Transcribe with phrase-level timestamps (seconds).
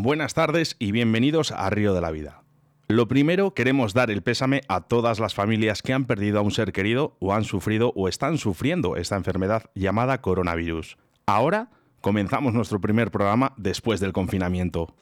[0.00, 2.44] Buenas tardes y bienvenidos a Río de la Vida.
[2.86, 6.52] Lo primero, queremos dar el pésame a todas las familias que han perdido a un
[6.52, 10.98] ser querido o han sufrido o están sufriendo esta enfermedad llamada coronavirus.
[11.26, 14.94] Ahora comenzamos nuestro primer programa después del confinamiento.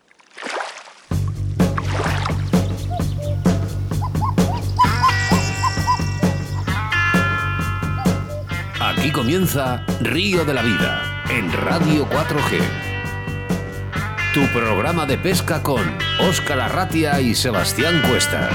[8.80, 12.85] Aquí comienza Río de la Vida en Radio 4G.
[14.36, 15.80] Tu programa de pesca con
[16.28, 18.52] Óscar Arratia y Sebastián Cuestas.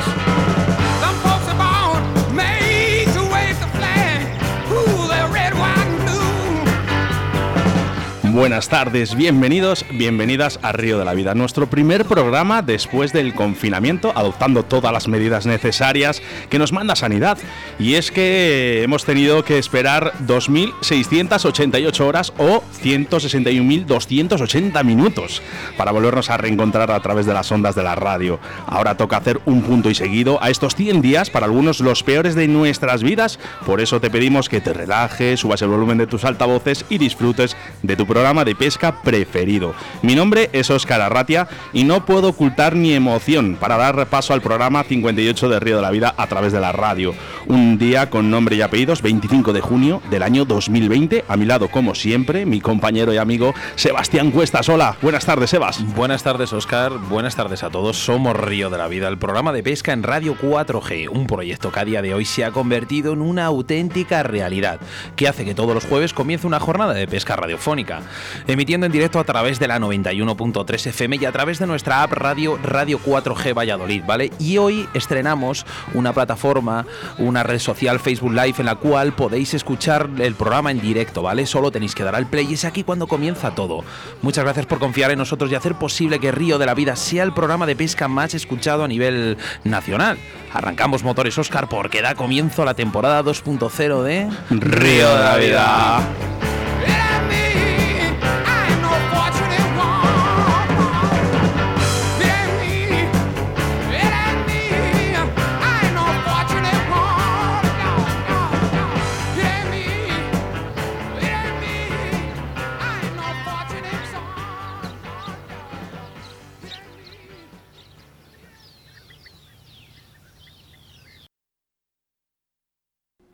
[8.33, 14.13] Buenas tardes, bienvenidos, bienvenidas a Río de la Vida, nuestro primer programa después del confinamiento,
[14.15, 17.37] adoptando todas las medidas necesarias que nos manda Sanidad.
[17.77, 25.41] Y es que hemos tenido que esperar 2.688 horas o 161.280 minutos
[25.75, 28.39] para volvernos a reencontrar a través de las ondas de la radio.
[28.65, 32.35] Ahora toca hacer un punto y seguido a estos 100 días, para algunos los peores
[32.35, 33.39] de nuestras vidas.
[33.65, 37.57] Por eso te pedimos que te relajes, subas el volumen de tus altavoces y disfrutes
[37.83, 39.73] de tu programa de pesca preferido.
[40.03, 44.41] Mi nombre es Óscar Arratia y no puedo ocultar mi emoción para dar repaso al
[44.41, 47.15] programa 58 de Río de la Vida a través de la radio.
[47.47, 51.25] Un día con nombre y apellidos, 25 de junio del año 2020.
[51.27, 54.69] A mi lado, como siempre, mi compañero y amigo Sebastián Cuestas.
[54.69, 55.83] Hola, buenas tardes, Sebas.
[55.95, 56.93] Buenas tardes, Oscar.
[57.09, 57.97] Buenas tardes a todos.
[57.97, 61.79] Somos Río de la Vida, el programa de pesca en Radio 4G, un proyecto que
[61.79, 64.79] a día de hoy se ha convertido en una auténtica realidad,
[65.15, 68.01] que hace que todos los jueves comience una jornada de pesca radiofónica,
[68.47, 72.13] emitiendo en directo a través de la 91.3 FM y a través de nuestra app
[72.13, 74.31] Radio Radio 4G Valladolid, ¿vale?
[74.39, 76.85] Y hoy estrenamos una plataforma,
[77.17, 81.45] una red social Facebook Live en la cual podéis escuchar el programa en directo, ¿vale?
[81.45, 83.83] Solo tenéis que dar al play y es aquí cuando comienza todo.
[84.21, 87.23] Muchas gracias por confiar en nosotros y hacer posible que Río de la Vida sea
[87.23, 90.17] el programa de pesca más escuchado a nivel nacional.
[90.53, 96.50] Arrancamos motores Oscar porque da comienzo la temporada 2.0 de Río de la Vida.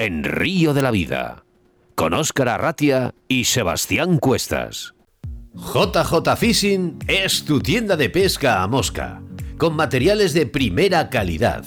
[0.07, 1.43] En Río de la Vida
[1.93, 4.93] con Óscar Arratia y Sebastián Cuestas.
[5.53, 9.21] JJ Fishing es tu tienda de pesca a mosca,
[9.57, 11.65] con materiales de primera calidad,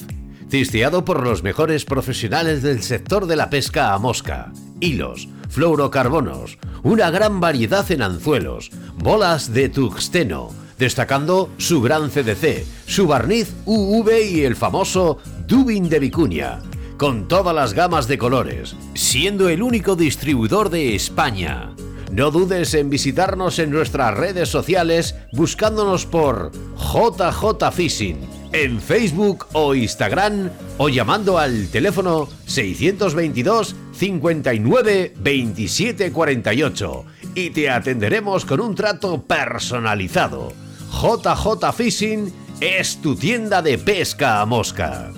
[0.49, 7.11] cisteado por los mejores profesionales del sector de la pesca a mosca, hilos, fluorocarbonos, una
[7.11, 14.45] gran variedad en anzuelos, bolas de tuxteno, destacando su gran CDC, su barniz UV y
[14.45, 16.61] el famoso Dubin de Vicuña,
[17.01, 21.75] con todas las gamas de colores, siendo el único distribuidor de España.
[22.13, 28.19] No dudes en visitarnos en nuestras redes sociales buscándonos por JJ Fishing
[28.53, 38.45] en Facebook o Instagram o llamando al teléfono 622 59 27 48 y te atenderemos
[38.45, 40.53] con un trato personalizado.
[40.93, 42.31] JJ Fishing
[42.61, 45.11] es tu tienda de pesca a mosca.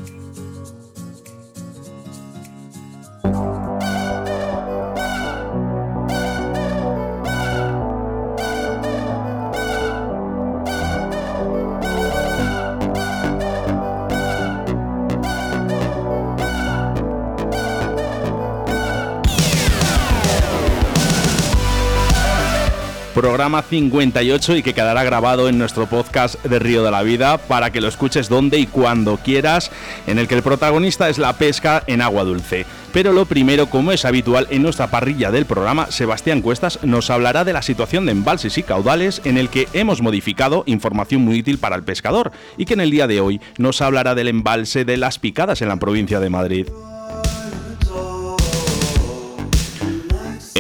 [23.23, 27.71] Programa 58 y que quedará grabado en nuestro podcast de Río de la Vida para
[27.71, 29.71] que lo escuches donde y cuando quieras,
[30.09, 32.67] en el que el protagonista es la pesca en agua dulce.
[32.93, 37.45] Pero lo primero, como es habitual en nuestra parrilla del programa, Sebastián Cuestas nos hablará
[37.45, 41.59] de la situación de embalses y caudales en el que hemos modificado información muy útil
[41.59, 44.97] para el pescador y que en el día de hoy nos hablará del embalse de
[44.97, 46.67] las picadas en la provincia de Madrid.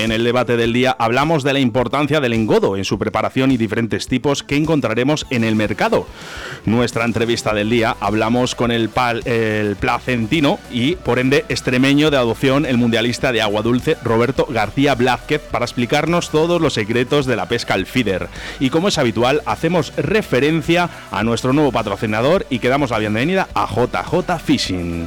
[0.02, 3.56] En el debate del día hablamos de la importancia del engodo en su preparación y
[3.56, 6.08] diferentes tipos que encontraremos en el mercado.
[6.64, 12.16] Nuestra entrevista del día hablamos con el, pal- el placentino y por ende extremeño de
[12.16, 17.36] adopción, el mundialista de agua dulce Roberto García Blázquez para explicarnos todos los secretos de
[17.36, 18.26] la pesca al feeder.
[18.58, 23.46] Y como es habitual, hacemos referencia a nuestro nuevo patrocinador y que damos la bienvenida
[23.54, 25.06] a JJ Fishing.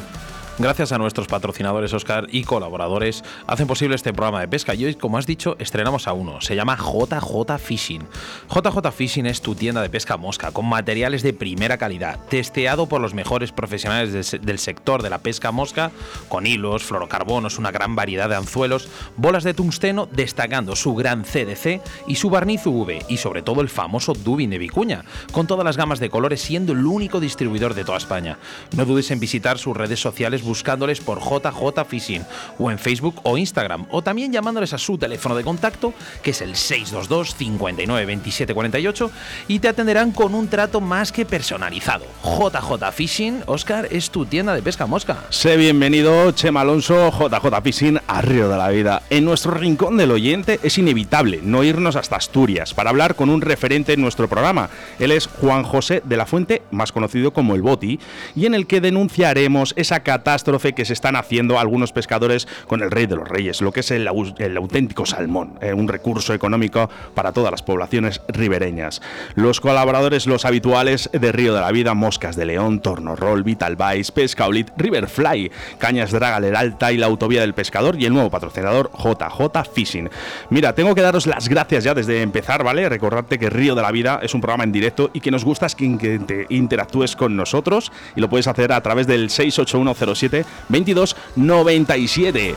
[0.57, 4.73] Gracias a nuestros patrocinadores Oscar y colaboradores hacen posible este programa de pesca.
[4.73, 6.39] Y hoy, como has dicho, estrenamos a uno.
[6.39, 8.03] Se llama JJ Fishing.
[8.49, 13.01] JJ Fishing es tu tienda de pesca mosca con materiales de primera calidad, testeado por
[13.01, 15.91] los mejores profesionales del se- del sector de la pesca mosca,
[16.29, 18.87] con hilos, fluorocarbonos, una gran variedad de anzuelos,
[19.17, 23.67] bolas de tungsteno, destacando su gran CDC y su barniz UV, y sobre todo el
[23.67, 25.03] famoso Dubin de Vicuña,
[25.33, 28.37] con todas las gamas de colores, siendo el único distribuidor de toda España.
[28.73, 32.25] No dudes en visitar sus redes sociales buscándoles por JJ Fishing,
[32.59, 36.41] o en Facebook o Instagram, o también llamándoles a su teléfono de contacto, que es
[36.41, 39.11] el 622 59 27 48,
[39.47, 42.05] y te atenderán con un trato más que personalizado.
[42.23, 45.25] JJ Fishing, Oscar, es tu tienda de pesca mosca.
[45.29, 49.01] Sé bienvenido, Chema Alonso, JJ Fishing, a de la Vida.
[49.09, 53.41] En nuestro rincón del oyente es inevitable no irnos hasta Asturias para hablar con un
[53.41, 54.69] referente en nuestro programa.
[54.99, 57.99] Él es Juan José de la Fuente, más conocido como el Boti,
[58.35, 62.91] y en el que denunciaremos esa catástrofe que se están haciendo algunos pescadores con el
[62.91, 66.33] Rey de los Reyes, lo que es el, au- el auténtico salmón, eh, un recurso
[66.33, 69.01] económico para todas las poblaciones ribereñas.
[69.35, 74.11] Los colaboradores, los habituales de Río de la Vida, Moscas de León, Tornorol, Vital Vice,
[74.11, 79.69] Pescaolit, Riverfly, Cañas Draga Alta y la Autovía del Pescador y el nuevo patrocinador JJ
[79.73, 80.09] Fishing.
[80.49, 82.87] Mira, tengo que daros las gracias ya desde empezar, ¿vale?
[82.89, 85.65] Recordarte que Río de la Vida es un programa en directo y que nos gusta
[85.65, 89.29] es que in- que te interactúes con nosotros y lo puedes hacer a través del
[89.29, 92.55] 68107 2297.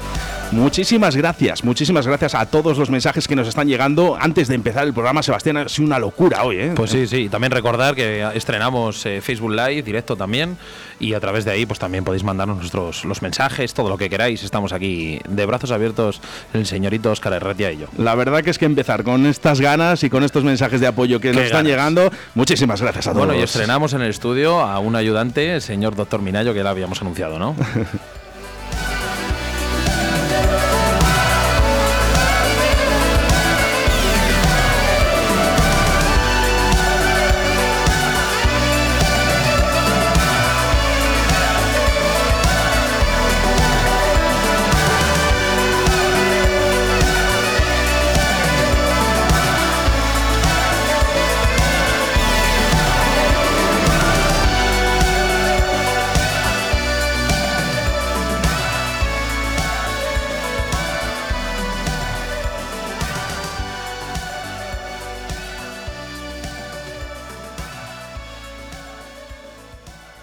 [0.51, 4.17] Muchísimas gracias, muchísimas gracias a todos los mensajes que nos están llegando.
[4.19, 6.73] Antes de empezar el programa, Sebastián, ha sido una locura hoy, ¿eh?
[6.75, 7.29] Pues sí, sí.
[7.29, 10.57] También recordar que estrenamos eh, Facebook Live, directo también.
[11.01, 14.11] Y a través de ahí, pues también podéis mandarnos nuestros, los mensajes, todo lo que
[14.11, 14.43] queráis.
[14.43, 16.21] Estamos aquí de brazos abiertos,
[16.53, 17.87] el señorito Oscar Herretia y yo.
[17.97, 21.21] La verdad que es que empezar con estas ganas y con estos mensajes de apoyo
[21.21, 23.27] que nos están llegando, muchísimas gracias a todos.
[23.27, 26.71] Bueno, y estrenamos en el estudio a un ayudante, el señor doctor Minayo, que ya
[26.71, 27.55] habíamos anunciado, ¿no?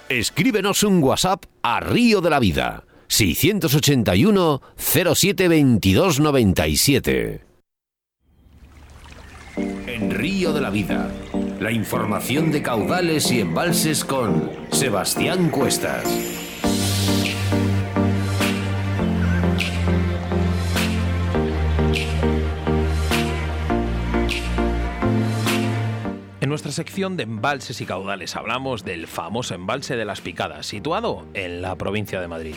[0.10, 2.84] Escríbenos un WhatsApp a Río de la Vida.
[3.08, 7.42] 681 07 22 97.
[9.88, 11.10] En Río de la Vida,
[11.60, 16.45] la información de caudales y embalses con Sebastián Cuestas.
[26.46, 31.26] En nuestra sección de embalses y caudales hablamos del famoso embalse de las Picadas, situado
[31.34, 32.54] en la provincia de Madrid.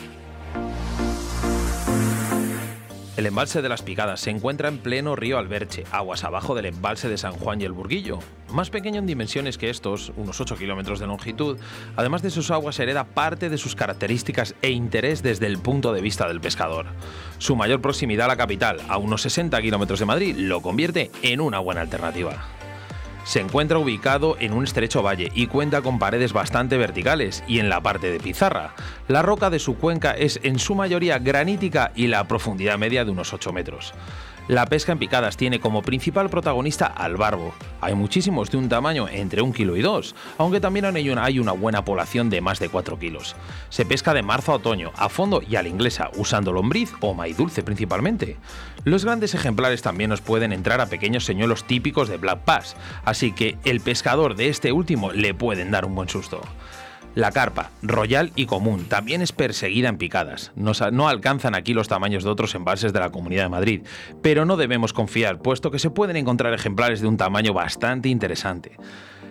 [3.17, 7.09] El embalse de las Picadas se encuentra en pleno río Alberche, aguas abajo del embalse
[7.09, 8.19] de San Juan y el Burguillo.
[8.51, 11.57] Más pequeño en dimensiones que estos, unos 8 kilómetros de longitud,
[11.95, 16.01] además de sus aguas hereda parte de sus características e interés desde el punto de
[16.01, 16.85] vista del pescador.
[17.39, 21.41] Su mayor proximidad a la capital, a unos 60 kilómetros de Madrid, lo convierte en
[21.41, 22.58] una buena alternativa.
[23.29, 27.69] Se encuentra ubicado en un estrecho valle y cuenta con paredes bastante verticales y en
[27.69, 28.73] la parte de pizarra.
[29.07, 33.11] La roca de su cuenca es en su mayoría granítica y la profundidad media de
[33.11, 33.93] unos 8 metros.
[34.49, 37.53] La pesca en picadas tiene como principal protagonista al barbo.
[37.81, 41.37] Hay muchísimos de un tamaño entre un kilo y dos, aunque también hay una, hay
[41.37, 43.35] una buena población de más de 4 kilos.
[43.69, 47.13] Se pesca de marzo a otoño, a fondo y a la inglesa, usando lombriz o
[47.13, 48.37] maíz dulce principalmente.
[48.85, 52.75] Los grandes ejemplares también nos pueden entrar a pequeños señuelos típicos de Black Bass,
[53.05, 56.41] así que el pescador de este último le pueden dar un buen susto.
[57.15, 60.51] La carpa, royal y común, también es perseguida en picadas.
[60.55, 63.81] No, alcanzan aquí los tamaños de otros embalses de la Comunidad de Madrid,
[64.21, 68.77] pero no debemos confiar, puesto que se pueden encontrar ejemplares de un tamaño bastante interesante.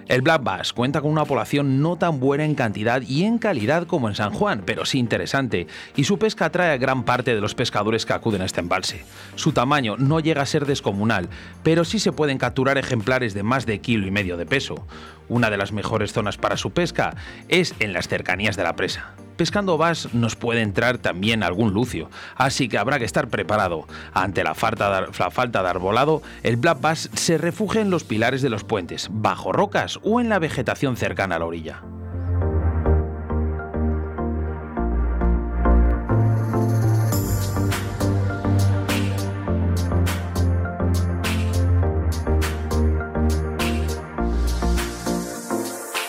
[0.08, 3.86] El Black Bass cuenta con una población no tan buena en cantidad y en calidad
[3.86, 7.42] como en San Juan, pero sí interesante, y su pesca atrae a gran parte de
[7.42, 9.04] los pescadores que acuden a este embalse.
[9.34, 11.28] Su tamaño no llega a ser descomunal,
[11.62, 14.86] pero sí se pueden capturar ejemplares de más de kilo y medio de peso.
[15.28, 17.14] Una de las mejores zonas para su pesca
[17.48, 22.10] es en las cercanías de la presa pescando vas nos puede entrar también algún lucio,
[22.36, 23.86] así que habrá que estar preparado.
[24.12, 28.04] Ante la falta de, la falta de arbolado, el black bass se refugia en los
[28.04, 31.82] pilares de los puentes, bajo rocas o en la vegetación cercana a la orilla.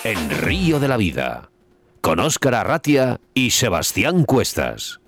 [0.03, 1.49] En Río de la Vida
[2.01, 4.99] con Óscar Arratia y Sebastián Cuestas.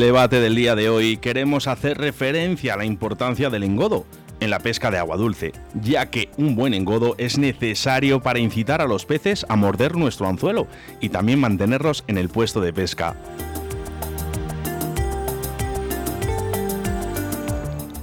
[0.00, 4.06] El debate del día de hoy queremos hacer referencia a la importancia del engodo
[4.40, 8.80] en la pesca de agua dulce, ya que un buen engodo es necesario para incitar
[8.80, 10.66] a los peces a morder nuestro anzuelo
[11.02, 13.14] y también mantenerlos en el puesto de pesca.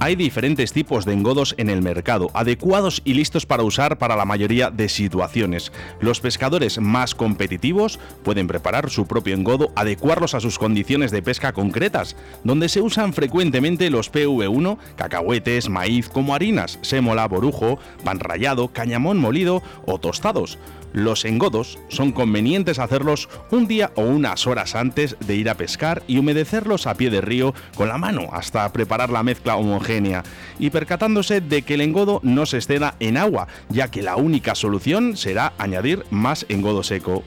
[0.08, 4.24] Hay diferentes tipos de engodos en el mercado, adecuados y listos para usar para la
[4.24, 5.70] mayoría de situaciones.
[6.00, 11.52] Los pescadores más competitivos pueden preparar su propio engodo, adecuarlos a sus condiciones de pesca
[11.52, 18.68] concretas, donde se usan frecuentemente los PV1, cacahuetes, maíz como harinas, sémola, borujo, pan rallado,
[18.68, 20.58] cañamón molido o tostados.
[20.98, 26.02] Los engodos son convenientes hacerlos un día o unas horas antes de ir a pescar
[26.08, 30.24] y humedecerlos a pie de río con la mano hasta preparar la mezcla homogénea
[30.58, 34.56] y percatándose de que el engodo no se exceda en agua, ya que la única
[34.56, 37.22] solución será añadir más engodo seco.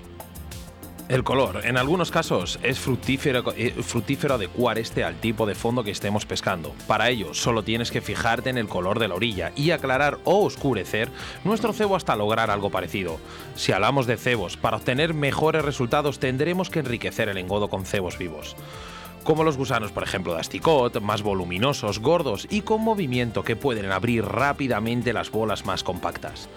[1.11, 1.65] El color.
[1.65, 6.25] En algunos casos es fructífero, eh, fructífero adecuar este al tipo de fondo que estemos
[6.25, 6.73] pescando.
[6.87, 10.45] Para ello, solo tienes que fijarte en el color de la orilla y aclarar o
[10.45, 11.09] oscurecer
[11.43, 13.19] nuestro cebo hasta lograr algo parecido.
[13.55, 18.17] Si hablamos de cebos, para obtener mejores resultados tendremos que enriquecer el engodo con cebos
[18.17, 18.55] vivos.
[19.25, 23.91] Como los gusanos, por ejemplo, de asticot, más voluminosos, gordos y con movimiento que pueden
[23.91, 26.47] abrir rápidamente las bolas más compactas.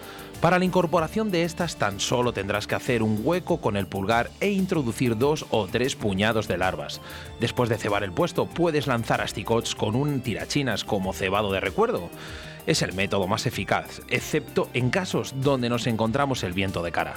[0.41, 4.29] Para la incorporación de estas tan solo tendrás que hacer un hueco con el pulgar
[4.39, 7.01] e introducir dos o tres puñados de larvas.
[7.39, 12.09] Después de cebar el puesto, puedes lanzar asticots con un tirachinas como cebado de recuerdo.
[12.67, 17.15] Es el método más eficaz, excepto en casos donde nos encontramos el viento de cara.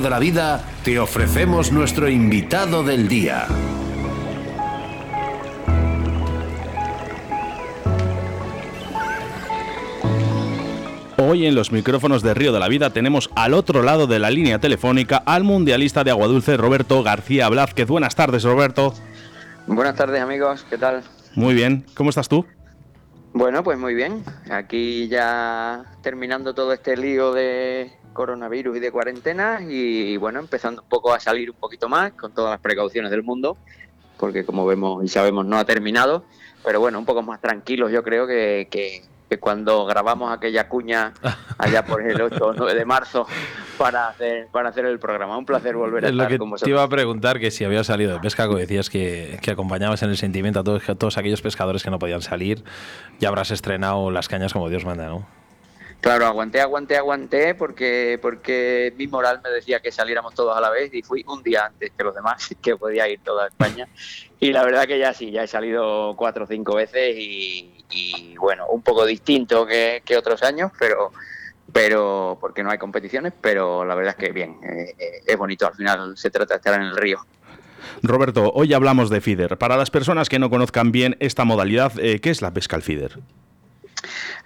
[0.00, 3.46] De la Vida te ofrecemos nuestro invitado del día.
[11.16, 14.28] Hoy en los micrófonos de Río de la Vida tenemos al otro lado de la
[14.28, 17.88] línea telefónica al mundialista de agua dulce Roberto García Blázquez.
[17.88, 18.92] Buenas tardes, Roberto.
[19.66, 21.04] Buenas tardes amigos, ¿qué tal?
[21.34, 22.44] Muy bien, ¿cómo estás tú?
[23.32, 24.22] Bueno, pues muy bien.
[24.50, 30.88] Aquí ya terminando todo este lío de coronavirus y de cuarentena y bueno, empezando un
[30.88, 33.56] poco a salir un poquito más con todas las precauciones del mundo,
[34.18, 36.24] porque como vemos y sabemos no ha terminado,
[36.64, 41.12] pero bueno, un poco más tranquilos yo creo que, que- que cuando grabamos aquella cuña
[41.58, 43.26] allá por el 8 o 9 de marzo
[43.76, 45.36] para hacer, para hacer el programa.
[45.36, 46.70] Un placer volver a Es lo estar que con te vosotros.
[46.70, 50.10] iba a preguntar, que si había salido de pesca, como decías que, que acompañabas en
[50.10, 52.62] el sentimiento a todos, a todos aquellos pescadores que no podían salir,
[53.18, 55.26] ya habrás estrenado las cañas como Dios manda, ¿no?
[56.00, 60.70] Claro, aguanté, aguanté, aguanté porque, porque mi moral me decía que saliéramos todos a la
[60.70, 63.88] vez y fui un día antes que los demás, que podía ir toda España.
[64.38, 68.66] Y la verdad que ya sí, ya he salido cuatro o cinco veces y, bueno,
[68.68, 71.12] un poco distinto que, que otros años, pero
[71.72, 74.94] pero porque no hay competiciones, pero la verdad es que bien, eh,
[75.26, 77.18] es bonito, al final se trata de estar en el río.
[78.02, 79.58] Roberto, hoy hablamos de feeder.
[79.58, 82.82] Para las personas que no conozcan bien esta modalidad, eh, ¿qué es la pesca al
[82.82, 83.18] feeder?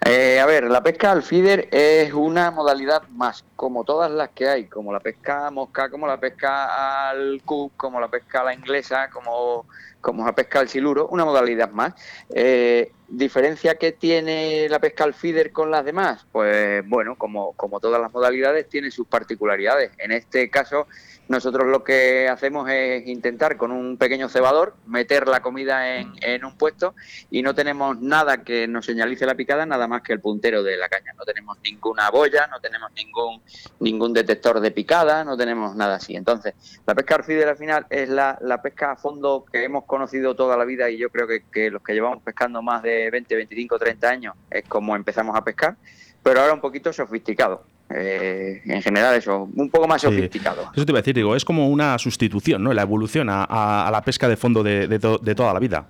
[0.07, 4.49] Eh, a ver, la pesca al feeder es una modalidad más, como todas las que
[4.49, 8.55] hay, como la pesca mosca, como la pesca al cup, como la pesca a la
[8.55, 9.67] inglesa, como,
[10.01, 11.95] como la pesca al siluro, una modalidad más.
[12.35, 16.25] Eh, ¿Diferencia que tiene la pesca al feeder con las demás?
[16.31, 19.91] Pues bueno, como, como todas las modalidades, tiene sus particularidades.
[19.99, 20.87] En este caso,
[21.31, 26.45] nosotros lo que hacemos es intentar con un pequeño cebador meter la comida en, en
[26.45, 26.97] un puesto
[27.31, 30.77] y no tenemos nada que nos señalice la picada, nada más que el puntero de
[30.77, 31.13] la caña.
[31.17, 33.41] No tenemos ninguna boya, no tenemos ningún,
[33.79, 36.17] ningún detector de picada, no tenemos nada así.
[36.17, 40.35] Entonces, la pesca feeder al final es la, la pesca a fondo que hemos conocido
[40.35, 43.79] toda la vida y yo creo que los que llevamos pescando más de 20, 25,
[43.79, 45.77] 30 años es como empezamos a pescar,
[46.25, 47.63] pero ahora un poquito sofisticado.
[47.93, 50.07] Eh, en general eso, un poco más Sí.
[50.07, 50.71] sofisticado.
[50.75, 52.73] Eso te iba a decir, digo, es como una sustitución, ¿no?
[52.73, 55.59] La evolución a, a- a la pesca de fondo de, de to- de toda la
[55.59, 55.87] vida.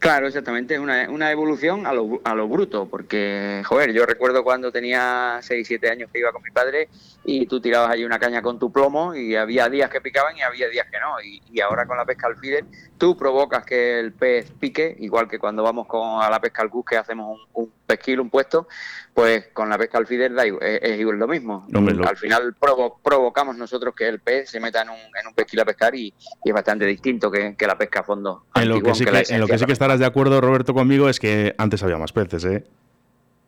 [0.00, 4.42] Claro, exactamente, es una, una evolución a lo, a lo bruto, porque, joder, yo recuerdo
[4.42, 6.88] cuando tenía 6, 7 años que iba con mi padre
[7.22, 10.40] y tú tirabas ahí una caña con tu plomo y había días que picaban y
[10.40, 11.20] había días que no.
[11.20, 12.64] Y, y ahora con la pesca al feeder,
[12.96, 16.70] tú provocas que el pez pique, igual que cuando vamos con, a la pesca al
[16.70, 18.68] cus que hacemos un, un pesquil, un puesto,
[19.12, 21.66] pues con la pesca al feeder da igual- es, es igual lo mismo.
[21.68, 25.34] Lo- Al final provo- provocamos nosotros que el pez se meta en un, en un
[25.34, 26.06] pesquil a pescar y,
[26.42, 28.46] y es bastante distinto que, que la pesca a fondo.
[28.54, 31.08] En lo, que sí que, en lo que sí esencia que de acuerdo, Roberto, conmigo,
[31.08, 32.64] es que antes había más peces, ¿eh?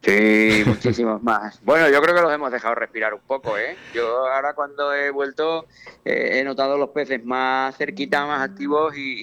[0.02, 1.62] Sí, muchísimos más.
[1.62, 3.76] Bueno, yo creo que los hemos dejado respirar un poco, ¿eh?
[3.94, 5.66] Yo ahora cuando he vuelto
[6.04, 9.20] eh, he notado los peces más cerquita, más activos y,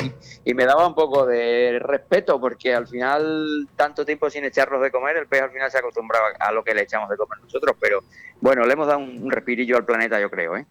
[0.53, 5.17] me daba un poco de respeto porque al final, tanto tiempo sin echarlos de comer,
[5.17, 8.03] el pez al final se acostumbraba a lo que le echamos de comer nosotros, pero
[8.41, 10.65] bueno, le hemos dado un respirillo al planeta, yo creo, ¿eh?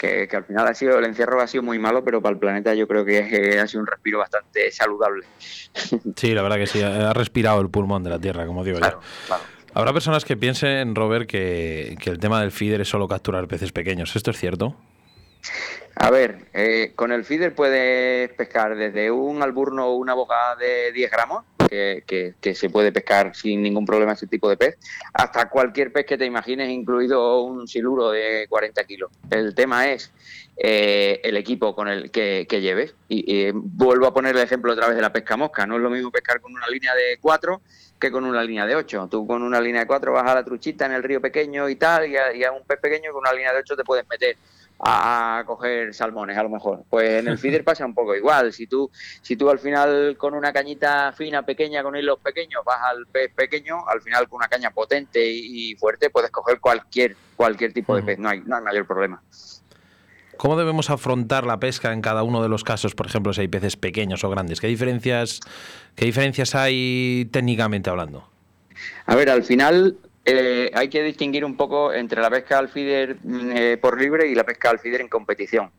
[0.00, 2.38] Que, que al final ha sido, el encierro ha sido muy malo, pero para el
[2.38, 5.26] planeta yo creo que eh, ha sido un respiro bastante saludable.
[6.16, 9.00] Sí, la verdad que sí, ha respirado el pulmón de la tierra, como digo Claro,
[9.02, 9.26] yo.
[9.26, 9.42] claro.
[9.74, 13.72] Habrá personas que piensen, Robert, que, que el tema del feeder es solo capturar peces
[13.72, 14.16] pequeños.
[14.16, 14.74] ¿Esto es cierto?
[15.96, 20.92] A ver, eh, con el feeder puedes pescar desde un alburno o una boca de
[20.92, 24.78] 10 gramos, que, que- que se puede pescar sin ningún problema ese tipo de pez,
[25.12, 29.10] hasta cualquier pez que te imagines, incluido un siluro de 40 kilos.
[29.30, 30.10] El tema es
[30.56, 32.94] eh, el equipo con el que, lleves.
[33.08, 35.66] Y, y vuelvo a poner el ejemplo otra vez de la pesca mosca.
[35.66, 37.60] No es lo mismo pescar con una línea de 4
[37.98, 39.08] que con una línea de 8.
[39.10, 41.76] Tú con una línea de 4 vas a la truchita en el río pequeño y
[41.76, 44.08] tal, y a, y a un pez pequeño con una línea de 8 te puedes
[44.08, 44.36] meter
[44.82, 46.84] a, coger salmones a lo mejor.
[46.88, 48.52] Pues en el feeder pasa un poco igual.
[48.52, 48.90] Si tú,
[49.22, 53.32] si tú al final con una cañita fina, pequeña, con hilos pequeños, vas al pez
[53.34, 58.02] pequeño, al final con una caña potente y, fuerte puedes coger cualquier, cualquier tipo de
[58.02, 58.18] pez.
[58.18, 59.22] No hay, no hay mayor problema.
[60.36, 62.94] ¿Cómo debemos afrontar la pesca en cada uno de los casos?
[62.94, 64.58] Por ejemplo, si hay peces pequeños o grandes.
[64.58, 65.40] ¿Qué diferencias,
[65.94, 68.26] qué diferencias hay técnicamente hablando?
[69.04, 69.98] A ver, al final
[70.36, 74.28] eh, hay que distinguir un poco entre la pesca al feeder mm, eh, por libre
[74.28, 75.70] y la pesca al feeder en competición.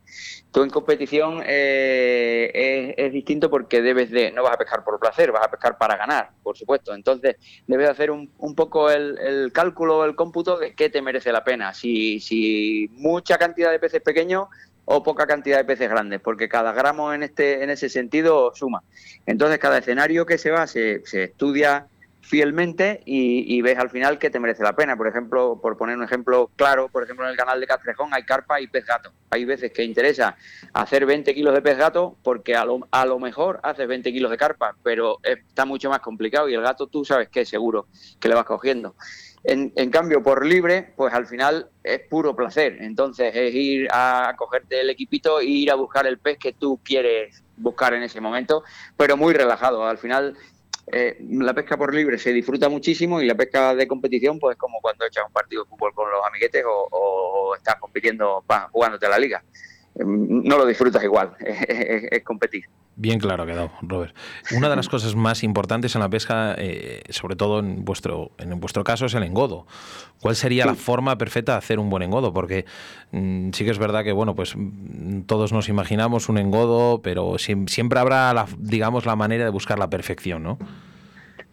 [0.51, 4.99] Tú en competición eh, es, es distinto porque debes de, no vas a pescar por
[4.99, 6.93] placer, vas a pescar para ganar, por supuesto.
[6.93, 7.37] Entonces
[7.67, 11.43] debes hacer un, un poco el, el cálculo, el cómputo de qué te merece la
[11.43, 11.73] pena.
[11.73, 14.47] Si, si mucha cantidad de peces pequeños
[14.85, 18.83] o poca cantidad de peces grandes, porque cada gramo en este en ese sentido suma.
[19.25, 21.87] Entonces cada escenario que se va se, se estudia
[22.21, 24.95] fielmente y, ves al final que te merece la pena.
[24.95, 28.23] Por ejemplo, por poner un ejemplo claro, por ejemplo en el canal de Castrejón hay
[28.23, 29.11] carpa y pez gato.
[29.31, 30.35] Hay veces que interesa
[30.73, 34.31] hacer 20 kilos de pez gato porque a lo, a lo mejor haces 20 kilos
[34.31, 37.87] de carpa, pero está mucho más complicado y el gato tú sabes que seguro
[38.19, 38.95] que le vas cogiendo.
[39.43, 42.77] En, en cambio, por libre, pues al final es puro placer.
[42.79, 46.79] Entonces es ir a cogerte el equipito e ir a buscar el pez que tú
[46.83, 48.63] quieres buscar en ese momento,
[48.97, 49.85] pero muy relajado.
[49.85, 50.35] Al final
[50.87, 54.79] eh, la pesca por libre se disfruta muchísimo y la pesca de competición, pues como
[54.81, 59.09] cuando echas un partido de fútbol con los amiguetes o, o estás compitiendo, jugándote a
[59.09, 59.43] la liga.
[60.05, 62.65] No lo disfrutas igual, es, competir.
[62.95, 64.15] Bien claro quedado, Robert.
[64.55, 68.59] Una de las cosas más importantes en la pesca, eh, sobre todo en vuestro, en
[68.59, 69.65] vuestro caso, es el engodo.
[70.21, 72.31] ¿Cuál sería la forma perfecta de hacer un buen engodo?
[72.33, 72.65] Porque
[73.11, 77.31] mm, sí que es verdad que, bueno, pues mm, todos nos imaginamos un engodo, pero
[77.35, 80.59] siem- siempre habrá, la, digamos, la manera de buscar la perfección, ¿no?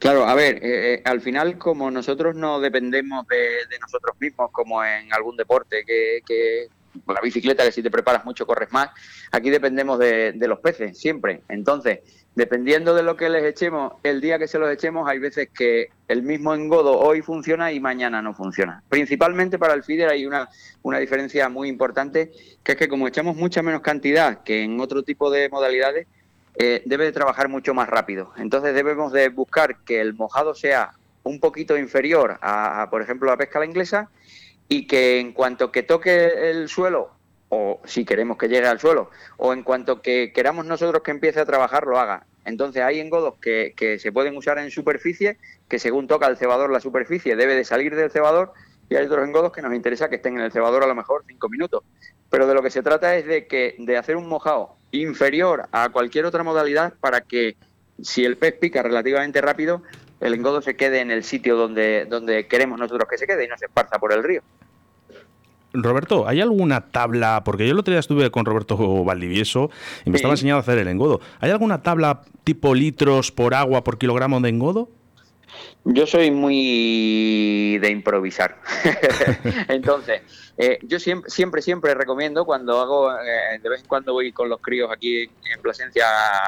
[0.00, 4.50] Claro, a ver, eh, eh, al final como nosotros no dependemos de, de nosotros mismos,
[4.52, 6.66] como en algún deporte que, que
[7.06, 8.90] la bicicleta, que si te preparas mucho corres más,
[9.30, 11.42] aquí dependemos de, los peces, siempre.
[11.48, 12.00] Entonces,
[12.34, 15.88] dependiendo de lo que les echemos, el día que se los echemos, hay veces que
[16.08, 18.82] el mismo engodo hoy funciona y mañana no funciona.
[18.88, 20.48] Principalmente para el feeder hay una,
[20.82, 22.30] una diferencia muy importante,
[22.62, 26.06] que es que como echamos mucha menos cantidad que en otro tipo de modalidades,
[26.60, 28.32] eh, debe de trabajar mucho más rápido.
[28.36, 30.90] Entonces debemos de buscar que el mojado sea
[31.22, 34.10] un poquito inferior a, por ejemplo, la pesca la inglesa
[34.68, 37.10] y que en cuanto que toque el suelo
[37.48, 41.40] o si queremos que llegue al suelo, o en cuanto que queramos nosotros que empiece
[41.40, 42.26] a trabajar, lo haga.
[42.44, 46.70] Entonces hay engodos que, que se pueden usar en superficie, que según toca el cebador
[46.70, 48.52] la superficie debe de salir del cebador,
[48.90, 51.24] y hay otros engodos que nos interesa que estén en el cebador a lo mejor
[51.26, 51.84] cinco minutos.
[52.30, 55.90] Pero de lo que se trata es de que de hacer un mojado inferior a
[55.90, 57.56] cualquier otra modalidad para que
[58.02, 59.82] si el pez pica relativamente rápido,
[60.20, 63.48] el engodo se quede en el sitio donde, donde queremos nosotros que se quede y
[63.48, 64.42] no se esparza por el río.
[65.74, 67.42] Roberto, ¿hay alguna tabla?
[67.44, 69.70] Porque yo el otro día estuve con Roberto Valdivieso
[70.04, 70.20] y me Sí.
[70.22, 71.20] estaba enseñando a hacer el engodo.
[71.40, 74.88] ¿Hay alguna tabla tipo litros por agua por kilogramo de engodo?
[75.84, 78.60] Yo soy muy de improvisar.
[79.68, 80.22] Entonces,
[80.56, 84.48] eh, yo siempre, siempre, siempre recomiendo cuando hago, eh, de vez en cuando voy con
[84.48, 86.04] los críos aquí en, en Plasencia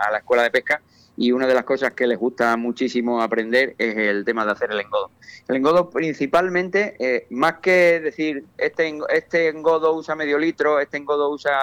[0.06, 0.80] a la escuela de pesca
[1.20, 4.70] y una de las cosas que les gusta muchísimo aprender es el tema de hacer
[4.72, 5.10] el engodo.
[5.48, 11.28] El engodo principalmente, eh, más que decir, este, este engodo usa medio litro, este engodo
[11.28, 11.58] usa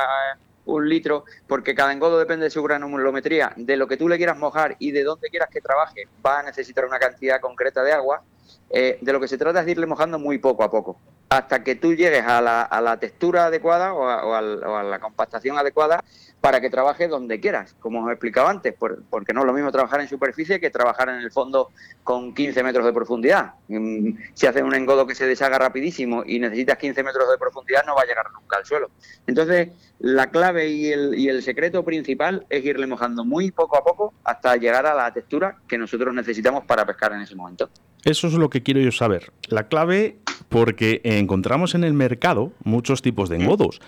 [0.67, 4.38] un litro, porque cada engodo depende de su granulometría, de lo que tú le quieras
[4.38, 8.21] mojar y de dónde quieras que trabaje, va a necesitar una cantidad concreta de agua.
[8.69, 10.99] Eh, de lo que se trata es de irle mojando muy poco a poco,
[11.30, 14.99] hasta que tú llegues a la, a la textura adecuada o a, o a la
[14.99, 16.03] compactación adecuada
[16.39, 19.54] para que trabaje donde quieras, como os he explicado antes, por- porque no es lo
[19.54, 21.71] mismo trabajar en superficie que trabajar en el fondo
[22.04, 23.54] con 15 metros de profundidad.
[23.67, 27.84] Mm, Si haces un engodo que se deshaga rapidísimo y necesitas 15 metros de profundidad,
[27.86, 28.91] no va a llegar nunca al suelo.
[29.26, 29.69] Entonces,
[30.00, 34.13] la clave y el, y el secreto principal es irle mojando muy poco a poco
[34.23, 37.69] hasta llegar a la textura que nosotros necesitamos para pescar en ese momento.
[38.08, 39.32] Eso es lo que quiero yo saber.
[39.50, 40.15] La clave,
[40.50, 43.82] porque encontramos en el mercado muchos tipos de engodos,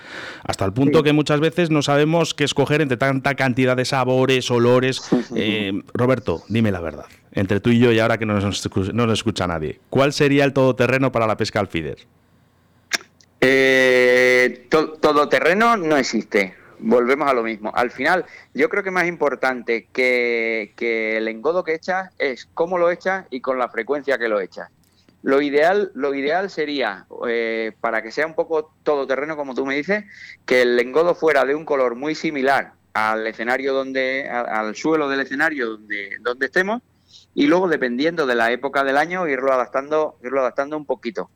[0.44, 1.04] hasta el punto Sí.
[1.06, 5.02] que muchas veces no sabemos qué escoger entre tanta cantidad de sabores, olores.
[5.36, 7.06] Eh, Roberto, dime la verdad.
[7.32, 10.44] Entre tú y yo, y ahora que no nos, no nos escucha nadie, ¿cuál sería
[10.44, 12.00] el todoterreno para la pesca al feeder?
[13.42, 16.56] Eh, to- todoterreno no existe.
[16.80, 17.72] Volvemos a lo mismo.
[17.76, 22.78] Al final, yo creo que más importante que, que el engodo que echas es cómo
[22.78, 24.70] lo echas y con la frecuencia que lo echas.
[25.22, 29.76] Lo ideal, lo ideal sería, eh, para que sea un poco todoterreno, como tú me
[29.76, 30.06] dices,
[30.46, 35.20] que el engodo fuera de un color muy similar al escenario donde, al suelo del
[35.20, 36.82] escenario donde, donde estemos,
[37.36, 41.30] y luego, dependiendo de la época del año, irlo adaptando, irlo adaptando un poquito.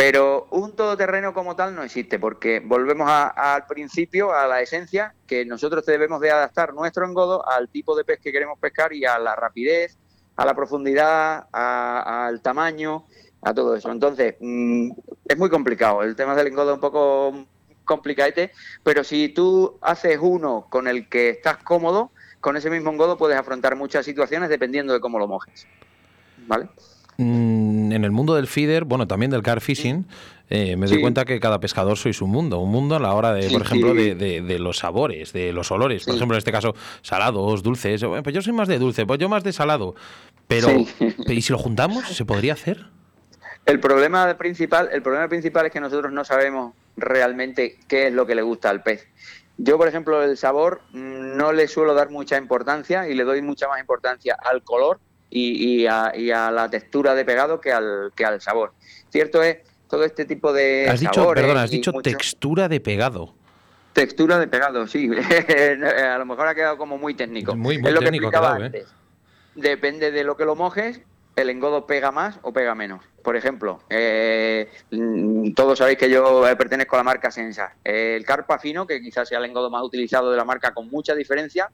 [0.00, 5.14] Pero un todoterreno como tal no existe, porque volvemos a- al principio, a la esencia,
[5.26, 9.04] que nosotros debemos de adaptar nuestro engodo al tipo de pez que queremos pescar y
[9.04, 9.98] a la rapidez,
[10.36, 13.04] a la profundidad, al tamaño,
[13.42, 13.92] a todo eso.
[13.92, 14.90] Entonces, mm,
[15.28, 16.02] es muy complicado.
[16.02, 17.46] El tema del engodo es un poco
[17.84, 22.10] complicadete, pero si tú haces uno con el que estás cómodo,
[22.40, 25.66] con ese mismo engodo puedes afrontar muchas situaciones dependiendo de cómo lo mojes.
[26.46, 26.70] ¿Vale?
[27.18, 27.59] Mm,
[27.92, 30.06] en el mundo del feeder, bueno, también del car fishing,
[30.48, 32.58] eh, me doy cuenta que cada pescador sois un mundo.
[32.58, 33.96] Un mundo a la hora de, Sí, por ejemplo, sí.
[33.98, 36.04] de, de- de los sabores, de los olores.
[36.04, 38.02] Por ejemplo, en este caso, salados, dulces.
[38.02, 39.94] Bueno, Pues yo soy más de dulce, pues yo más de salado.
[40.48, 40.68] Pero.
[41.28, 42.04] ¿y si lo juntamos?
[42.08, 42.84] ¿Se podría hacer?
[43.66, 48.26] El problema principal, el problema principal es que nosotros no sabemos realmente qué es lo
[48.26, 49.06] que le gusta al pez.
[49.58, 53.42] Yo, por ejemplo, el sabor mm, no le suelo dar mucha importancia y le doy
[53.42, 54.98] mucha más importancia al color
[55.30, 58.72] y, y a, y a la textura de pegado que al, que al sabor.
[59.10, 62.80] Cierto es, todo este tipo de Has dicho, sabores perdona, has dicho mucho- textura de
[62.80, 63.34] pegado.
[63.92, 65.10] Textura de pegado, sí.
[66.12, 67.56] a lo mejor ha quedado como muy técnico.
[67.56, 68.66] Muy, muy es lo que técnico ha explicaba quedado, ¿eh?
[68.66, 68.94] antes.
[69.56, 71.00] Depende de lo que lo mojes,
[71.34, 73.04] el engodo pega más o pega menos.
[73.24, 77.74] Por ejemplo, eh, mm, todos sabéis que yo eh, pertenezco a la marca Sensa.
[77.82, 81.14] El carpa fino, que quizás sea el engodo más utilizado de la marca con mucha
[81.14, 81.68] diferencia,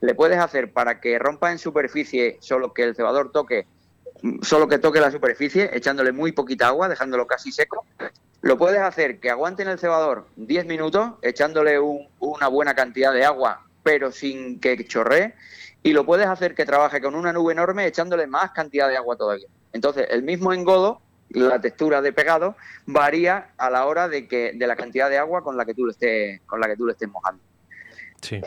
[0.00, 3.66] le puedes hacer para que rompa en superficie, solo que el cebador toque,
[4.42, 7.84] solo que toque la superficie, echándole muy poquita agua, dejándolo casi seco.
[8.40, 13.12] Lo puedes hacer que aguante en el cebador 10 minutos, echándole un- una buena cantidad
[13.12, 15.34] de agua, pero sin que chorree.
[15.82, 19.16] Y lo puedes hacer que trabaje con una nube enorme, echándole más cantidad de agua
[19.16, 19.48] todavía.
[19.72, 22.56] Entonces, el mismo engodo, la textura de pegado,
[22.86, 25.84] varía a la hora de que de la cantidad de agua con la que tú
[25.86, 27.42] le estés, con la que tú le estés mojando.
[28.20, 28.40] Sí.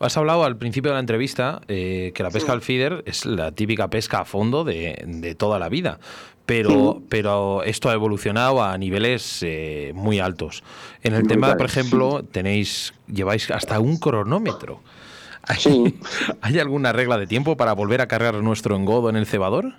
[0.00, 2.52] Has hablado al principio de la entrevista eh, que la pesca Sí.
[2.52, 6.00] al feeder es la típica pesca a fondo de, de toda la vida,
[6.46, 10.62] pero, pero esto ha evolucionado a niveles eh, muy altos.
[11.02, 14.80] En el Muy tema, por ejemplo, tenéis lleváis hasta un cronómetro.
[15.42, 15.98] ¿Hay.
[16.40, 19.74] ¿Hay alguna regla de tiempo para volver a cargar nuestro engodo en el cebador?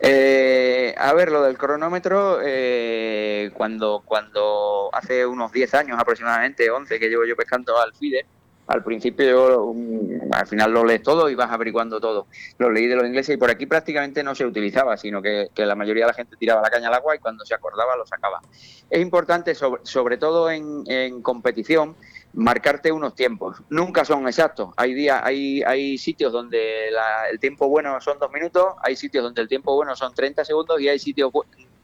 [0.00, 6.98] Eh, a ver, lo del cronómetro, eh, cuando, cuando hace unos 10 años aproximadamente, 11,
[6.98, 8.24] que llevo yo pescando al FIDE,
[8.70, 9.74] al principio
[10.30, 12.28] al final lo lees todo y vas averiguando todo.
[12.58, 15.74] Lo leí de los ingleses y por aquí prácticamente no se utilizaba, sino que, la
[15.74, 18.40] mayoría de la gente tiraba la caña al agua y cuando se acordaba lo sacaba.
[18.88, 21.96] Es importante, sobre, sobre todo en, competición,
[22.32, 23.56] marcarte unos tiempos.
[23.70, 24.72] Nunca son exactos.
[24.76, 29.24] Hay días, hay, hay sitios donde la- el tiempo bueno son dos minutos, hay sitios
[29.24, 31.32] donde el tiempo bueno son 30 segundos y hay sitios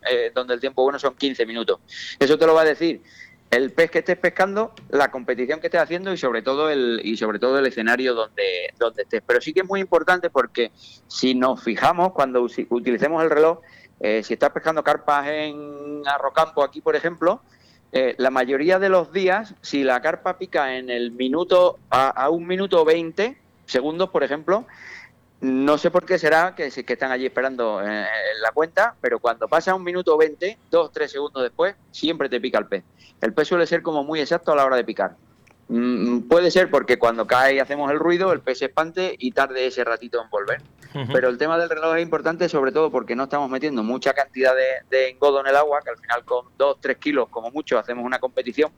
[0.09, 1.81] eh, donde el tiempo bueno son 15 minutos.
[2.21, 3.03] Eso te lo va a decir
[3.51, 7.17] el pez que estés pescando, la competición que estés haciendo y sobre todo el y
[7.17, 9.23] sobre todo el escenario donde donde estés.
[9.27, 10.73] Pero sí que es muy importante porque
[11.07, 13.61] si nos fijamos cuando utilicemos el reloj,
[14.01, 17.41] eh, si estás pescando carpas en Arrocampo aquí, por ejemplo,
[17.93, 22.31] eh, la mayoría de los días, si la carpa pica en el minuto a, a
[22.31, 24.67] un minuto 20 segundos, por ejemplo,
[25.41, 29.49] no sé por qué será que, están allí esperando eh, en la cuenta, pero cuando
[29.49, 32.85] pasa un minuto 20, dos, tres segundos después, siempre te pica el pez.
[33.21, 35.17] El pez suele ser como muy exacto a la hora de picar.
[35.69, 39.33] Mm, puede ser porque cuando cae y hacemos el ruido, el pez se espante y
[39.33, 40.63] tarde ese ratito en volver.
[41.13, 44.55] Pero el tema del reloj es importante sobre todo porque no estamos metiendo mucha cantidad
[44.57, 47.79] de, de engodo en el agua, que al final con 2, 3 kilos como mucho
[47.79, 48.71] hacemos una competición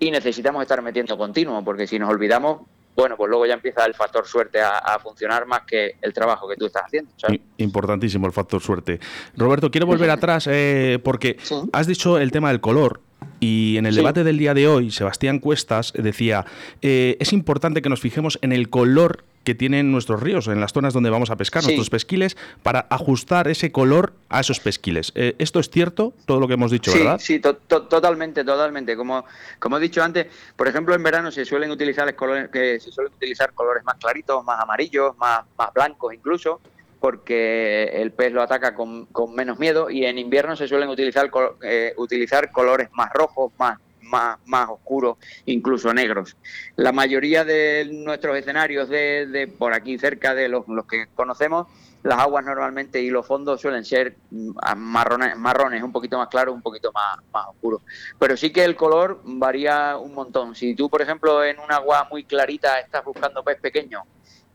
[0.00, 2.62] y necesitamos estar metiendo continuo, porque si nos olvidamos,
[2.96, 6.48] bueno, pues luego ya empieza el factor suerte a, a funcionar más que el trabajo
[6.48, 7.10] que tú estás haciendo.
[7.58, 9.00] Importantísimo el factor suerte.
[9.36, 11.54] Roberto, quiero volver atrás eh, porque Sí.
[11.72, 13.00] has dicho el tema del color.
[13.44, 13.98] Y en el Sí.
[13.98, 16.46] debate del día de hoy, Sebastián Cuestas decía,
[16.80, 20.72] eh, es importante que nos fijemos en el color que tienen nuestros ríos, en las
[20.72, 21.66] zonas donde vamos a pescar, Sí.
[21.66, 25.12] nuestros pesquiles, para ajustar ese color a esos pesquiles.
[25.14, 26.14] Eh, ¿Esto es cierto?
[26.24, 27.20] Todo lo que hemos dicho, sí, ¿verdad?
[27.20, 28.96] sí, to- to- totalmente, totalmente.
[28.96, 29.26] Como,
[29.58, 32.90] como he dicho antes, por ejemplo, en verano se suelen utilizar el color- que se
[32.90, 36.62] suelen utilizar colores más claritos, más amarillos, más, más blancos incluso,
[37.04, 41.30] porque el pez lo ataca con, con menos miedo y en invierno se suelen utilizar
[41.62, 46.38] eh, utilizar colores más rojos, más más, más oscuros, incluso negros.
[46.76, 51.66] La mayoría de nuestros escenarios de, de por aquí cerca de los, los que conocemos,
[52.02, 56.54] las aguas normalmente y los fondos suelen ser mm, marrones, marrones un poquito más claros,
[56.54, 57.82] un poquito más, más oscuros.
[58.18, 60.54] Pero sí que el color varía un montón.
[60.54, 64.04] Si tú, por ejemplo, en un agua muy clarita estás buscando pez pequeño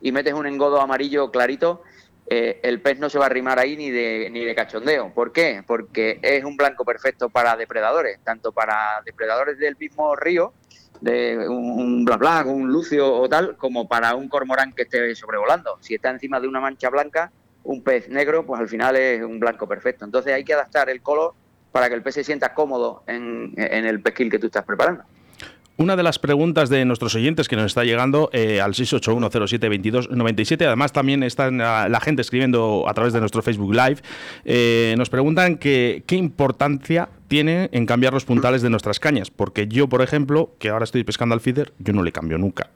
[0.02, 1.84] y metes un engodo amarillo clarito,
[2.32, 5.12] eh, el pez no se va a arrimar ahí ni de, ni de cachondeo.
[5.14, 5.64] ¿Por qué?
[5.66, 10.54] Porque es un blanco perfecto para depredadores, tanto para depredadores del mismo río,
[11.02, 15.80] de un, bla bla, un lucio o tal, como para un cormorán que esté sobrevolando.
[15.82, 17.32] Si está encima de una mancha blanca,
[17.64, 20.06] un pez negro, pues al final es un blanco perfecto.
[20.06, 21.34] Entonces hay que adaptar el color
[21.72, 25.04] para que el pez se sienta cómodo en, en el pesquil que tú estás preparando.
[25.80, 30.92] Una de las preguntas de nuestros oyentes que nos está llegando eh, al 681072297, además
[30.92, 34.00] también está la gente escribiendo a través de nuestro Facebook Live,
[34.44, 39.88] eh, nos preguntan qué importancia tiene en cambiar los puntales de nuestras cañas, porque yo,
[39.88, 42.72] por ejemplo, que ahora estoy pescando al feeder, yo no le cambio nunca.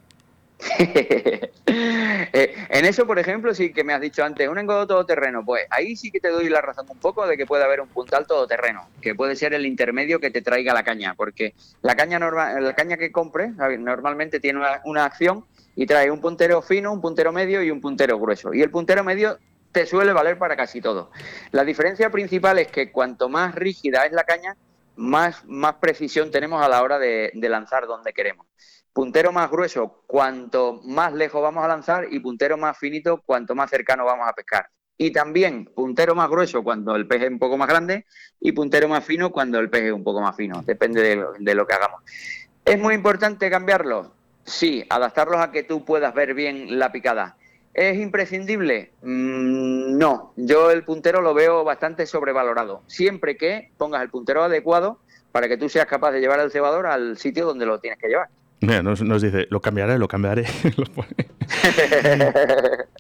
[2.34, 5.66] Eh, en eso, por ejemplo, sí que me has dicho antes, un engodo todoterreno, pues
[5.70, 8.26] ahí sí que te doy la razón un poco de que puede haber un puntal
[8.26, 12.60] todoterreno, que puede ser el intermedio que te traiga la caña, porque la caña, norma,
[12.60, 17.32] la caña que compres normalmente tiene una, acción y trae un puntero fino, un puntero
[17.32, 18.54] medio y un puntero grueso.
[18.54, 19.38] Y el puntero medio
[19.72, 21.12] te suele valer para casi todo.
[21.52, 24.56] La diferencia principal es que cuanto más rígida es la caña,
[24.96, 25.44] más,
[25.80, 28.48] precisión tenemos a la hora de lanzar donde queremos
[28.94, 33.70] puntero más grueso, cuanto más lejos vamos a lanzar, y puntero más finito, cuanto más
[33.70, 34.70] cercano vamos a pescar.
[34.98, 38.06] Y también puntero más grueso cuando el pez es un poco más grande
[38.40, 40.62] y puntero más fino cuando el pez es un poco más fino.
[40.62, 42.02] Depende de lo, de lo que hagamos.
[42.64, 44.08] ¿Es muy importante cambiarlos?
[44.46, 47.38] Sí, adaptarlos a que tú puedas ver bien la picada.
[47.74, 48.92] ¿Es imprescindible?
[49.02, 52.84] Mm, no, yo el puntero lo veo bastante sobrevalorado.
[52.86, 55.00] Siempre que pongas el puntero adecuado
[55.32, 58.10] para que tú seas capaz de llevar el cebador al sitio donde lo tienes que
[58.10, 58.30] llevar.
[58.64, 60.46] Mira, nos, nos dice, lo cambiaré, lo cambiaré.
[60.78, 60.86] Lo.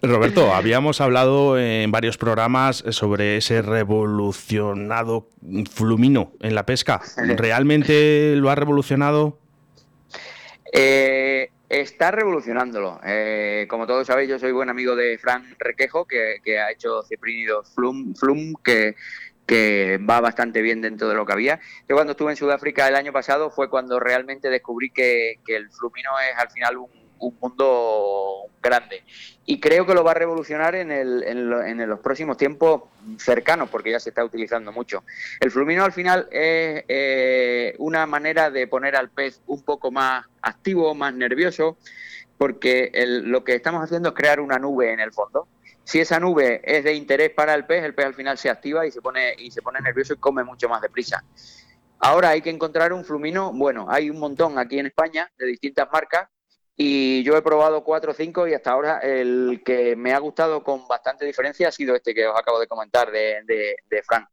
[0.01, 5.29] Roberto, habíamos hablado en varios programas sobre ese revolucionado
[5.71, 7.01] flumino en la pesca.
[7.15, 9.39] ¿Realmente lo ha revolucionado?
[10.73, 12.99] Eh, está revolucionándolo.
[13.05, 17.03] Eh, como todos sabéis, yo soy buen amigo de Fran Requejo, que, que ha hecho
[17.03, 18.95] ciprínidos Flum, Flum que,
[19.45, 21.59] que va bastante bien dentro de lo que había.
[21.87, 25.69] Yo cuando estuve en Sudáfrica el año pasado fue cuando realmente descubrí que, que el
[25.69, 29.03] flumino es al final un, un, mundo grande.
[29.45, 32.83] Y creo que lo va a revolucionar en, el, en, en, los próximos tiempos
[33.17, 35.03] cercanos, porque ya se está utilizando mucho.
[35.41, 40.25] El flumino al final es eh, una manera de poner al pez un poco más
[40.41, 41.77] activo, más nervioso,
[42.37, 45.47] porque el, lo que estamos haciendo es crear una nube en el fondo
[45.83, 48.85] si esa nube es de interés para el pez, el pez al final se activa
[48.85, 51.23] y se pone y se pone nervioso y come mucho más deprisa.
[51.99, 55.87] Ahora hay que encontrar un flumino, bueno, hay un montón aquí en España de distintas
[55.91, 56.27] marcas
[56.75, 60.63] Y yo he probado cuatro o cinco y hasta ahora el que me ha gustado
[60.63, 64.27] con bastante diferencia ha sido este que os acabo de comentar de, de, Frank.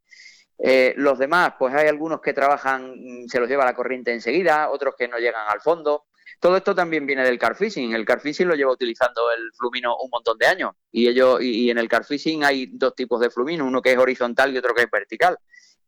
[0.58, 2.94] Eh, los demás, pues hay algunos que trabajan,
[3.28, 6.06] se los lleva la corriente enseguida, otros que no llegan al fondo.
[6.38, 7.94] Todo esto también viene del carfishing.
[7.94, 10.72] El carfishing lo lleva utilizando el flumino un montón de años.
[10.92, 14.54] Y, ellos, y, en el carfishing hay dos tipos de flumino, uno que es horizontal
[14.54, 15.38] y otro que es vertical.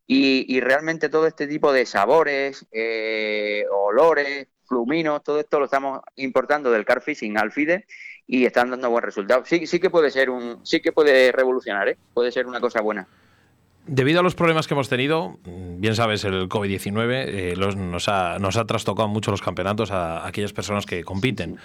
[0.07, 6.01] Y, y realmente todo este tipo de sabores, eh, olores, fluminos, todo esto lo estamos
[6.17, 7.87] importando del carfishing al FIDE
[8.27, 9.45] y están dando buen resultado.
[9.45, 11.99] Sí, sí que puede ser un, sí que puede revolucionar, ¿eh?
[12.15, 13.07] puede ser una cosa buena.
[13.87, 18.57] Debido a los problemas que hemos tenido, bien sabes, el COVID-19 eh, nos, ha, nos
[18.57, 21.59] ha trastocado mucho los campeonatos a, aquellas personas que compiten.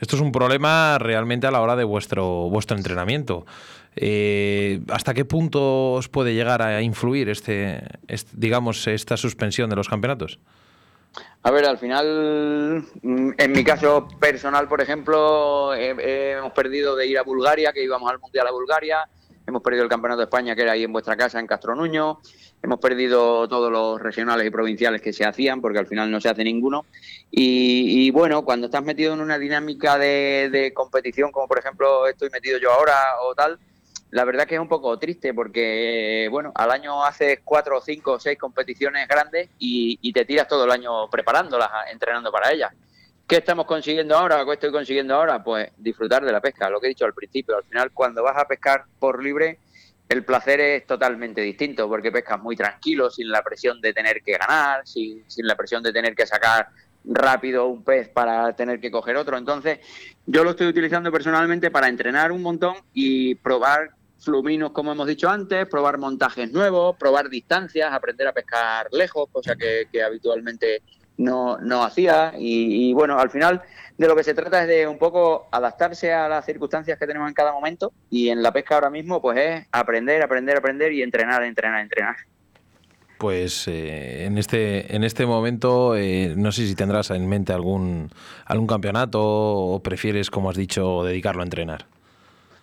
[0.00, 3.44] Esto es un problema realmente a la hora de vuestro, vuestro entrenamiento.
[3.96, 9.76] Eh, ¿Hasta qué punto os puede llegar a influir este, este, digamos, esta suspensión de
[9.76, 10.38] los campeonatos?
[11.42, 17.06] A ver, al final, mm, en mi caso personal, por ejemplo, eh, hemos perdido de
[17.06, 18.98] ir a Bulgaria, que íbamos al Mundial a Bulgaria,
[19.48, 22.20] hemos perdido el Campeonato de España, que era ahí en vuestra casa, en Castro Nuño,
[22.62, 26.28] hemos perdido todos los regionales y provinciales que se hacían, porque al final no se
[26.28, 26.84] hace ninguno.
[27.30, 32.28] Y, bueno, cuando estás metido en una dinámica de, de competición, como por ejemplo estoy
[32.30, 33.58] metido yo ahora o tal,
[34.10, 38.20] la verdad que es un poco triste porque, bueno, al año haces cuatro cinco o
[38.20, 42.72] seis competiciones grandes y te tiras todo el año preparándolas, entrenando para ellas.
[43.28, 44.42] ¿Qué estamos consiguiendo ahora?
[44.42, 45.44] ¿Qué estoy consiguiendo ahora?
[45.44, 47.58] Pues disfrutar de la pesca, lo que he dicho al principio.
[47.58, 49.58] Al final, cuando vas a pescar por libre,
[50.08, 54.38] el placer es totalmente distinto porque pescas muy tranquilo, sin la presión de tener que
[54.38, 56.70] ganar, sin, la presión de tener que sacar
[57.04, 59.36] rápido un pez para tener que coger otro.
[59.36, 59.80] Entonces,
[60.24, 65.28] yo lo estoy utilizando personalmente para entrenar un montón y probar fluminos, como hemos dicho
[65.28, 70.80] antes, probar montajes nuevos, probar distancias, aprender a pescar lejos, cosa que, que habitualmente
[71.18, 72.32] no, no hacía.
[72.38, 73.62] Y, y, bueno, al final
[73.98, 77.28] de lo que se trata es de un poco adaptarse a las circunstancias que tenemos
[77.28, 77.92] en cada momento.
[78.08, 82.16] Y en la pesca ahora mismo, pues es aprender, aprender, aprender y entrenar, entrenar, entrenar.
[83.18, 88.10] Pues eh, en, este, en este momento eh, no sé si tendrás en mente algún,
[88.46, 91.86] algún campeonato o prefieres, como has dicho, dedicarlo a entrenar.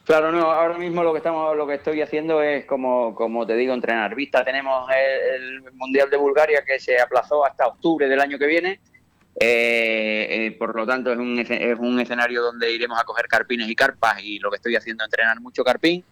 [0.06, 3.56] Claro, no, ahora mismo lo que estamos, lo que estoy haciendo es como, como te
[3.56, 4.14] digo, entrenar.
[4.14, 8.80] Vista, tenemos el, Mundial de Bulgaria que se aplazó hasta octubre del año que viene.
[9.40, 13.68] Eh, eh, por lo tanto, es un, es un escenario donde iremos a coger carpines
[13.68, 16.06] y carpas y lo que estoy haciendo es entrenar mucho carpín.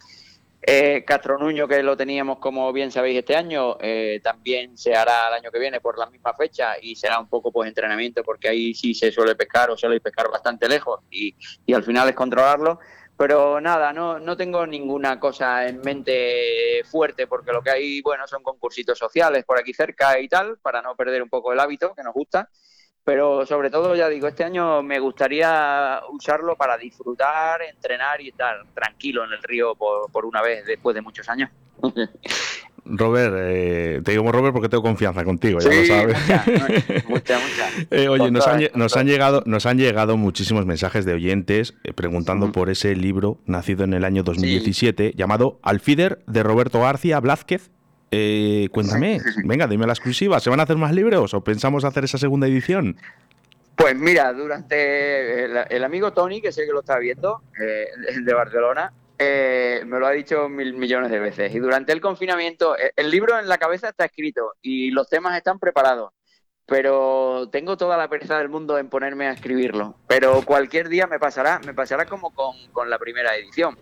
[0.65, 5.27] Eh, Castro Nuño, que lo teníamos como bien sabéis este año, eh, también se hará
[5.27, 8.47] el año que viene por la misma fecha y será un poco pues entrenamiento porque
[8.47, 12.15] ahí sí se suele pescar o suele pescar bastante lejos y, y al final es
[12.15, 12.79] controlarlo.
[13.17, 18.27] Pero nada, no, no tengo ninguna cosa en mente fuerte porque lo que hay, bueno,
[18.27, 21.93] son concursitos sociales por aquí cerca y tal, para no perder un poco el hábito
[21.93, 22.49] que nos gusta.
[23.05, 28.65] Pero sobre todo, ya digo, este año me gustaría usarlo para disfrutar, entrenar y estar
[28.73, 31.49] tranquilo en el río por, por una vez después de muchos años.
[32.85, 36.17] Robert, eh, te digo Robert porque tengo confianza contigo, ya lo Sí, sabes.
[36.19, 36.43] mucha,
[37.07, 37.69] mucha, mucha.
[37.91, 42.51] Eh, oye, nos han, nos, llegado, nos han llegado muchísimos mensajes de oyentes eh, preguntando
[42.51, 47.69] por ese libro nacido en el año 2017 llamado Alfider de Roberto García Blázquez.
[48.11, 50.39] Eh, cuéntame, venga, dime la exclusiva.
[50.39, 52.97] ¿Se van a hacer más libros o pensamos hacer esa segunda edición?
[53.75, 58.23] Pues mira, durante el, el amigo Tony, que sé que lo está viendo, eh, el
[58.23, 58.93] de Barcelona,
[59.25, 61.53] eh, me lo ha dicho mil millones de veces.
[61.53, 65.37] Y durante el confinamiento, eh, el libro en la cabeza está escrito y los temas
[65.37, 66.11] están preparados.
[66.65, 69.95] Pero tengo toda la pereza del mundo en ponerme a escribirlo.
[70.07, 73.77] Pero cualquier día me pasará, me pasará como con, con la primera edición.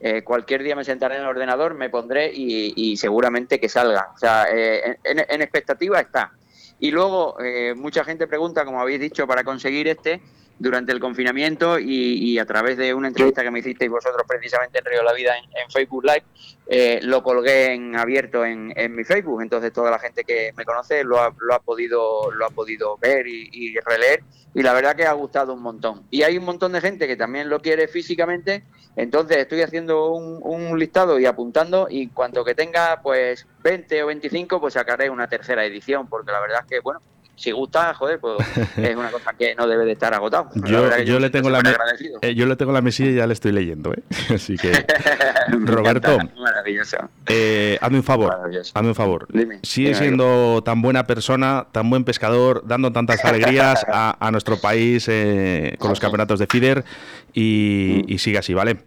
[0.00, 4.10] Eh, cualquier día me sentaré en el ordenador, me pondré y, seguramente que salga.
[4.14, 6.32] O sea, en, en expectativa está.
[6.78, 7.38] Y luego,
[7.76, 10.20] mucha gente pregunta, como habéis dicho, para conseguir este
[10.58, 14.78] durante el confinamiento y, y a través de una entrevista que me hicisteis vosotros precisamente
[14.78, 16.24] en Río La Vida en, Facebook Live,
[16.68, 19.42] eh, lo colgué en abierto en, mi Facebook.
[19.42, 22.96] Entonces toda la gente que me conoce lo ha, lo ha podido lo ha podido
[22.96, 24.22] ver y, releer
[24.54, 26.06] y la verdad que ha gustado un montón.
[26.10, 28.64] Y hay un montón de gente que también lo quiere físicamente.
[28.94, 34.06] Entonces estoy haciendo un, un listado y apuntando y cuanto que tenga pues 20 o
[34.06, 37.02] 25 pues sacaré una tercera edición porque la verdad es que bueno
[37.36, 38.36] si gusta, joder, pues
[38.76, 40.48] es una cosa que no debe de estar agotado.
[40.54, 41.60] La Yo, le tengo la
[42.22, 44.02] eh, yo le tengo la mesilla y ya le estoy leyendo, ¿eh?
[44.34, 44.72] Así que,
[45.64, 46.18] Roberto.
[46.40, 46.96] Maravilloso.
[47.26, 48.36] eh, hazme un favor,
[48.74, 49.26] hazme un favor.
[49.30, 54.30] Dime, Sigue dime, siendo tan buena persona, tan buen pescador, dando tantas alegrías a, a
[54.30, 56.84] nuestro país eh, con los campeonatos de FIDER
[57.32, 58.78] y, y sigue así, ¿vale?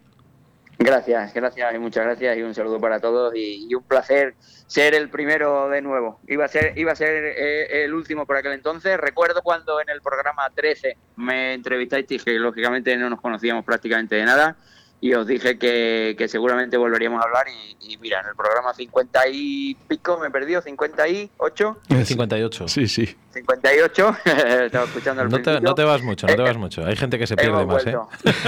[0.81, 4.35] Gracias, gracias y muchas gracias y un saludo para todos y, y un placer
[4.69, 6.21] ser el primero de nuevo.
[6.27, 8.97] Iba a ser, iba a ser eh, el último por aquel entonces.
[8.97, 14.23] Recuerdo cuando en el programa 13 me entrevistasteis, que lógicamente no nos conocíamos prácticamente de
[14.23, 14.55] nada,
[15.01, 18.73] y os dije que, que seguramente volveríamos a hablar y, y mira, en el programa
[18.73, 22.67] 50 y pico me he perdido, 58, 58.
[22.67, 23.15] Sí, sí.
[23.31, 24.15] 58,
[24.65, 26.83] estaba escuchando al No te, no te vas mucho, no te Eh, vas mucho.
[26.85, 27.95] Hay gente que se pierde más, ¿eh?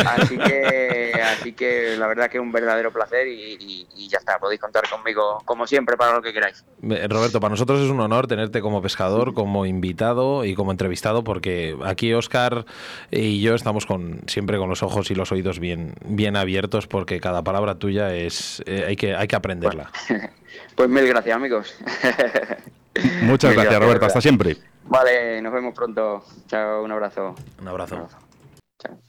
[0.06, 4.18] Así que, así que la verdad que es un verdadero placer y, y- y ya
[4.18, 6.66] está, podéis contar conmigo como siempre para lo que queráis.
[6.84, 11.24] Eh, Roberto, para nosotros es un honor tenerte como pescador, como invitado y como entrevistado,
[11.24, 12.66] porque aquí Oscar
[13.12, 16.41] y yo estamos con siempre con los ojos y los oídos bien, bien abiertos,
[16.88, 19.92] porque cada palabra tuya es eh, hay que hay que aprenderla.
[20.76, 21.76] Pues mil gracias amigos.
[23.24, 24.06] Muchas Mil gracias, Roberto.
[24.06, 24.58] Hasta siempre.
[24.84, 26.26] Vale, nos vemos pronto.
[26.48, 27.36] Chao, un abrazo.
[27.60, 28.10] Un abrazo.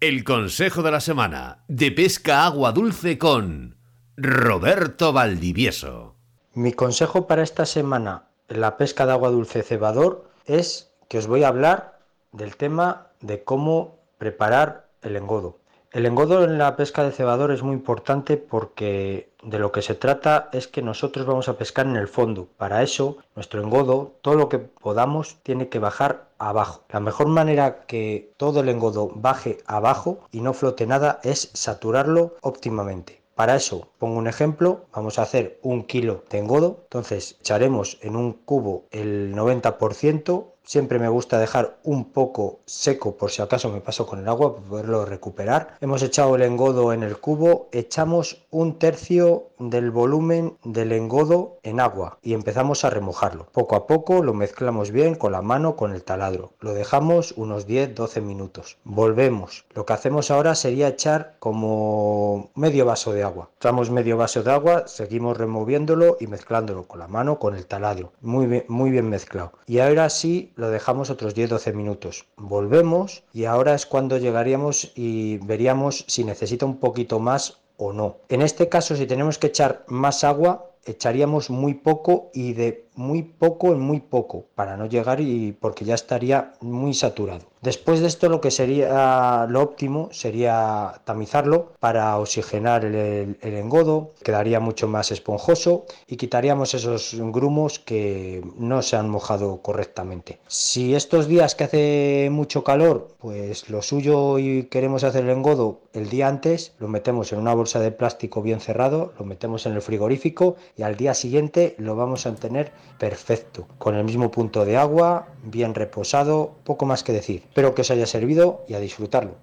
[0.01, 3.77] El consejo de la semana de pesca agua dulce con
[4.17, 6.17] Roberto Valdivieso.
[6.55, 11.27] Mi consejo para esta semana en la pesca de agua dulce cebador es que os
[11.27, 11.99] voy a hablar
[12.33, 15.59] del tema de cómo preparar el engodo.
[15.93, 19.95] El engodo en la pesca de cebador es muy importante porque de lo que se
[19.95, 22.49] trata es que nosotros vamos a pescar en el fondo.
[22.57, 26.85] Para eso, nuestro engodo, todo lo que podamos, tiene que bajar abajo.
[26.89, 32.37] La mejor manera que todo el engodo baje abajo y no flote nada es saturarlo
[32.41, 33.21] óptimamente.
[33.35, 38.17] Para eso, pongo un ejemplo, vamos a hacer un kilo de engodo, entonces echaremos en
[38.17, 43.81] un cubo el 90%, siempre me gusta dejar un poco seco por si acaso me
[43.81, 45.77] paso con el agua para poderlo recuperar.
[45.81, 51.81] Hemos echado el engodo en el cubo, echamos un tercio del volumen del engodo en
[51.81, 53.47] agua y empezamos a remojarlo.
[53.53, 56.53] Poco a poco lo mezclamos bien con la mano, con el taladro.
[56.61, 58.79] Lo dejamos unos 10-12 minutos.
[58.85, 59.65] Volvemos.
[59.75, 63.51] Lo que hacemos ahora sería echar como medio vaso de agua.
[63.57, 68.13] Echamos medio vaso de agua, seguimos removiéndolo y mezclándolo con la mano, con el taladro.
[68.21, 69.53] Muy bien, muy bien mezclado.
[69.67, 72.25] Y ahora sí lo dejamos otros 10-12 minutos.
[72.37, 78.19] Volvemos y ahora es cuando llegaríamos y veríamos si necesita un poquito más o no.
[78.29, 83.23] En este caso, si tenemos que echar más agua, echaríamos muy poco y de muy
[83.23, 87.53] poco en muy poco para no llegar y porque ya estaría muy saturado.
[87.63, 94.59] Después de esto lo que sería lo óptimo sería tamizarlo para oxigenar el, engodo, quedaría
[94.59, 100.41] mucho más esponjoso y quitaríamos esos grumos que no se han mojado correctamente.
[100.49, 105.83] Si estos días que hace mucho calor, pues lo suyo y queremos hacer el engodo
[105.93, 109.75] el día antes, lo metemos en una bolsa de plástico bien cerrado, lo metemos en
[109.75, 114.65] el frigorífico y al día siguiente lo vamos a tener perfecto, con el mismo punto
[114.65, 117.43] de agua, bien reposado, poco más que decir.
[117.45, 119.35] Espero que os haya servido y a disfrutarlo.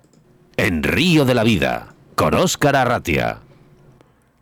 [0.57, 3.39] En Río de la Vida, con Óscar Arratia.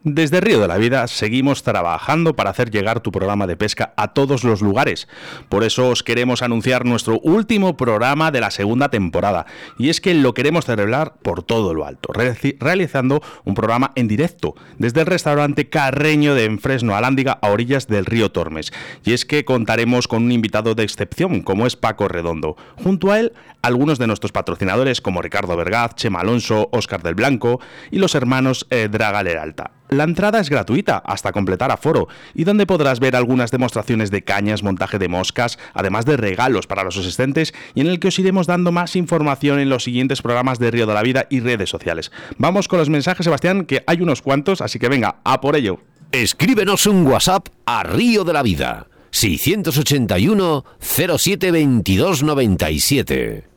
[0.09, 4.13] Desde Río de la Vida seguimos trabajando para hacer llegar tu programa de pesca a
[4.13, 5.09] todos los lugares.
[5.49, 9.45] Por eso os queremos anunciar nuestro último programa de la segunda temporada.
[9.77, 14.55] Y es que lo queremos celebrar por todo lo alto, realizando un programa en directo
[14.77, 18.71] desde el restaurante Carreño de Enfresno Alándiga a orillas del río Tormes.
[19.03, 22.55] Y es que contaremos con un invitado de excepción, como es Paco Redondo.
[22.81, 27.59] Junto a él, algunos de nuestros patrocinadores como Ricardo Vergaz, Chema Alonso, Óscar del Blanco
[27.91, 29.71] y los hermanos eh, Draga Leralta.
[29.89, 34.61] La entrada es gratuita hasta completar aforo y donde podrás ver algunas demostraciones de cañas,
[34.61, 38.47] montaje de moscas, además de regalos para los asistentes y en el que os iremos
[38.47, 42.11] dando más información en los siguientes programas de Río de la Vida y redes sociales.
[42.37, 45.79] Vamos con los mensajes, Sebastián, que hay unos cuantos, así que venga, a por ello.
[46.11, 48.87] Escríbenos un WhatsApp a Río de la Vida.
[49.11, 53.56] 681 07 22 97.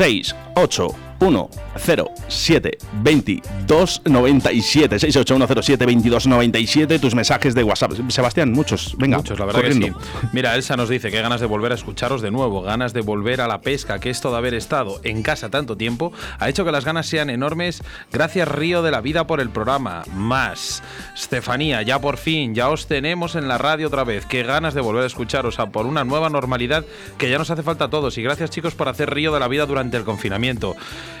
[0.00, 6.26] Seis ocho uno cero siete veintidós noventa y siete seis ocho uno cero siete veintidós
[6.26, 9.98] noventa y siete tus mensajes de WhatsApp Sebastián muchos venga Muchos, la verdad corriendo.
[9.98, 10.28] que sí.
[10.32, 13.40] Mira, Elsa nos dice que ganas de volver a escucharos de nuevo, ganas de volver
[13.40, 16.72] a la pesca, que esto de haber estado en casa tanto tiempo ha hecho que
[16.72, 17.82] las ganas sean enormes.
[18.12, 20.02] Gracias Río de la Vida por el programa.
[20.14, 20.82] Más.
[21.14, 24.24] Estefanía, ya por fin, ya os tenemos en la radio otra vez.
[24.26, 26.84] Qué ganas de volver a escucharos a por una nueva normalidad
[27.18, 28.16] que ya nos hace falta a todos.
[28.18, 30.76] Y gracias chicos por hacer Río de la Vida durante el confinamiento.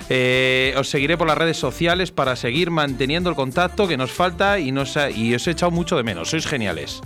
[0.08, 4.58] Eh, os seguiré por las redes sociales para seguir manteniendo el contacto que nos falta
[4.58, 6.30] y, nos ha- y os he echado mucho de menos.
[6.30, 7.00] Sois geniales.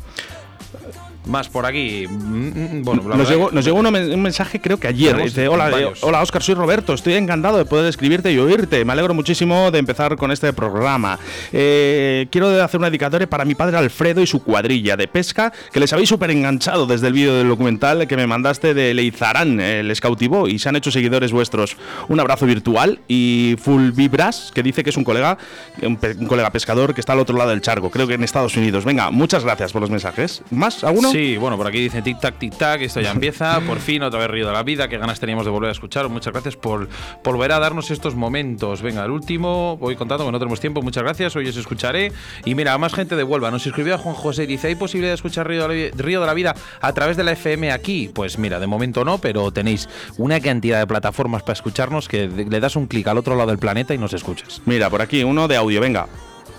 [1.27, 2.07] Más por aquí.
[2.09, 4.89] Mm, mm, Bueno, la Nos llegó, que- nos llegó uno men- un mensaje, creo que
[4.89, 5.17] ayer.
[5.23, 6.05] Dice, hola, eh, varios.
[6.05, 6.93] hola, Oscar, soy Roberto.
[6.93, 8.85] Estoy encantado de poder escribirte y oírte.
[8.85, 11.19] Me alegro muchísimo de empezar con este programa.
[11.53, 15.81] Eh, quiero hacer una dedicatoria para mi padre Alfredo y su cuadrilla de pesca, que
[15.81, 19.95] les habéis súper enganchado desde el vídeo del documental que me mandaste de Leizarán, el
[19.97, 21.77] Scoutivó, y se han hecho seguidores vuestros.
[22.09, 25.39] Un abrazo virtual y Full Vibras, que dice que es un colega,
[25.83, 28.25] un, pe- un colega pescador que está al otro lado del charco, creo que en
[28.25, 28.85] Estados Unidos.
[28.85, 30.43] Venga, muchas gracias por los mensajes.
[30.51, 30.85] ¿Más?
[30.85, 31.14] ¿Alguno?
[31.15, 33.61] Sí, bueno, por aquí dice tic tac, tic tac, esto ya empieza.
[33.69, 34.89] Por fin, otra vez Río de la Vida.
[34.89, 36.09] Qué ganas teníamos de volver a escuchar.
[36.09, 36.89] Muchas gracias por,
[37.23, 38.83] por volver a darnos estos momentos.
[38.83, 40.83] Venga, el último, voy contando que no tenemos tiempo.
[40.83, 42.11] Muchas gracias, hoy os escucharé.
[42.45, 43.53] Y mira, más gente de Huelva.
[43.53, 46.21] Nos escribió a Juan José y dice: ¿hay posibilidad de escuchar Río de, la, Río
[46.21, 48.11] de la Vida a través de la FM aquí?
[48.13, 49.89] Pues mira, de momento no, pero tenéis
[50.19, 53.59] una cantidad de plataformas para escucharnos que le das un clic al otro lado del
[53.59, 54.63] planeta y nos escuchas.
[54.67, 56.09] Mira, por aquí uno de audio, venga.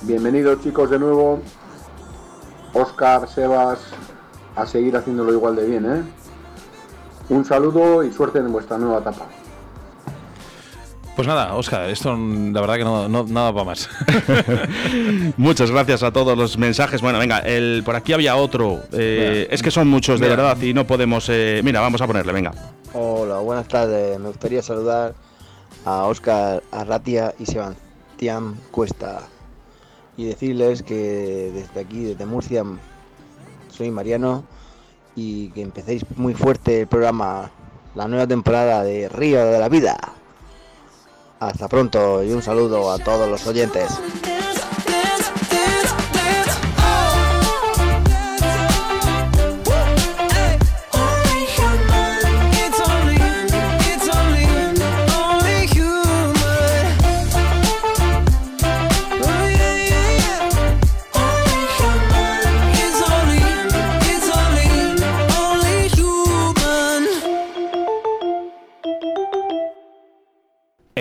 [0.03, 1.41] Bienvenidos chicos de nuevo.
[2.72, 3.80] Oscar, Sebas,
[4.56, 6.03] a seguir haciéndolo igual de bien, ¿eh?
[7.30, 9.26] Un saludo y suerte en vuestra nueva etapa.
[11.16, 13.89] Pues nada, Oscar, esto la verdad que no, no- nada para más.
[15.38, 17.01] Muchas gracias a todos los mensajes.
[17.01, 18.82] Bueno, venga, el, por aquí había otro.
[18.91, 20.36] Eh, es que son muchos, de Mira.
[20.43, 21.28] verdad, y no podemos.
[21.30, 22.51] eh, mira, vamos a ponerle, venga.
[22.93, 24.20] Hola, buenas tardes.
[24.20, 25.14] Me gustaría saludar
[25.86, 29.22] a Óscar Arratia y Sebastián Cuesta
[30.18, 32.64] y decirles que desde aquí, desde Murcia,
[33.76, 34.45] soy Mariano
[35.15, 37.51] y que empecéis muy fuerte el programa,
[37.93, 39.97] la nueva temporada de Río de la Vida.
[41.39, 43.89] Hasta pronto y un saludo a todos los oyentes.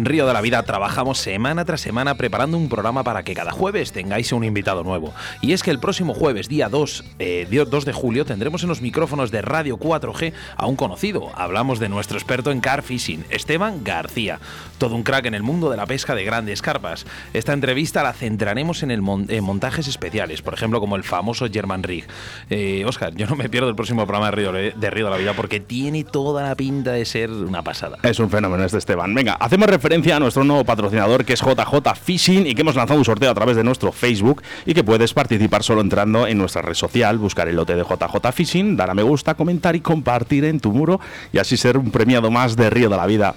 [0.00, 3.50] En Río de la Vida trabajamos semana tras semana preparando un programa para que cada
[3.50, 5.12] jueves tengáis un invitado nuevo.
[5.42, 8.70] Y es que el próximo jueves, día 2, eh, día 2 de julio, tendremos en
[8.70, 11.30] los micrófonos de Radio 4G a un conocido.
[11.34, 14.38] Hablamos de nuestro experto en car fishing, Esteban García.
[14.78, 17.04] Todo un crack en el mundo de la pesca de grandes carpas.
[17.34, 21.46] Esta entrevista la centraremos en, el mon- en montajes especiales, por ejemplo, como el famoso
[21.52, 22.06] German Rig.
[22.48, 25.18] Eh, Oscar, yo no me pierdo el próximo programa de Río, de Río de la
[25.18, 27.98] Vida porque tiene toda la pinta de ser una pasada.
[28.02, 29.14] Es un fenómeno este Esteban.
[29.14, 32.96] Venga, hacemos referencia a nuestro nuevo patrocinador que es JJ Fishing y que hemos lanzado
[32.96, 36.62] un sorteo a través de nuestro Facebook y que puedes participar solo entrando en nuestra
[36.62, 40.44] red social, buscar el lote de JJ Fishing, dar a me gusta, comentar y compartir
[40.44, 41.00] en tu muro
[41.32, 43.34] y así ser un premiado más de Río de la Vida.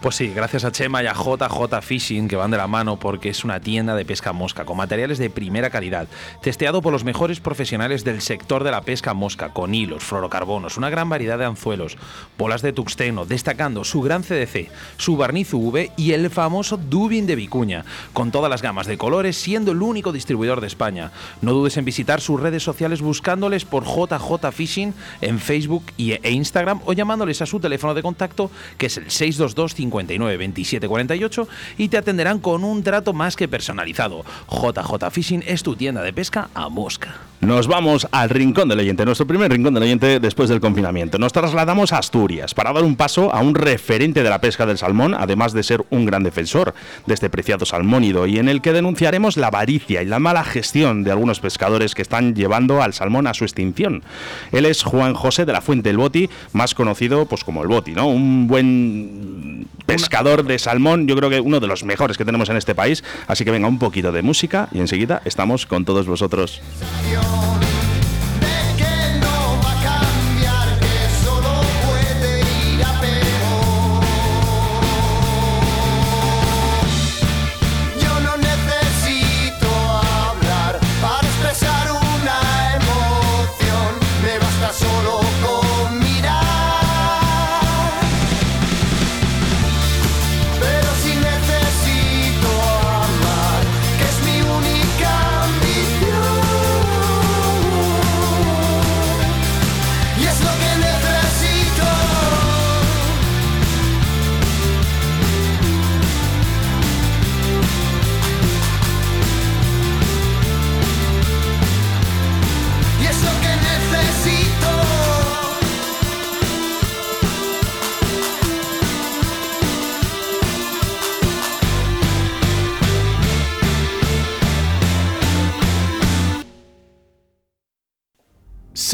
[0.00, 3.30] Pues sí, gracias a Chema y a JJ Fishing que van de la mano porque
[3.30, 6.06] es una tienda de pesca mosca con materiales de primera calidad,
[6.42, 10.90] testeado por los mejores profesionales del sector de la pesca mosca, con hilos, fluorocarbonos, una
[10.90, 11.96] gran variedad de anzuelos,
[12.36, 17.34] bolas de tuxteno, destacando su gran CDC, su barniz UV y el famoso Dubin de
[17.34, 21.10] Vicuña, con todas las gamas de colores, siendo el único distribuidor de España.
[21.40, 24.92] No dudes en visitar sus redes sociales buscándoles por JJ Fishing
[25.22, 29.74] en Facebook e Instagram o llamándoles a su teléfono de contacto que es el 622
[29.90, 34.24] 59 27 48 y te atenderán con un trato más que personalizado.
[34.50, 37.16] JJ Fishing es tu tienda de pesca a mosca.
[37.40, 41.18] Nos vamos al Rincón del Oyente, nuestro primer Rincón del Oyente después del confinamiento.
[41.18, 44.78] Nos trasladamos a Asturias para dar un paso a un referente de la pesca del
[44.78, 46.74] salmón, además de ser un gran defensor
[47.04, 51.04] de este preciado salmónido, y en el que denunciaremos la avaricia y la mala gestión
[51.04, 54.02] de algunos pescadores que están llevando al salmón a su extinción.
[54.50, 57.92] Él es Juan José de la Fuente el Boti, más conocido pues como el Boti,
[57.92, 58.08] ¿no?
[58.08, 62.56] Un buen pescador de salmón, yo creo que uno de los mejores que tenemos en
[62.56, 63.04] este país.
[63.26, 66.62] Así que venga un poquito de música y enseguida estamos con todos vosotros.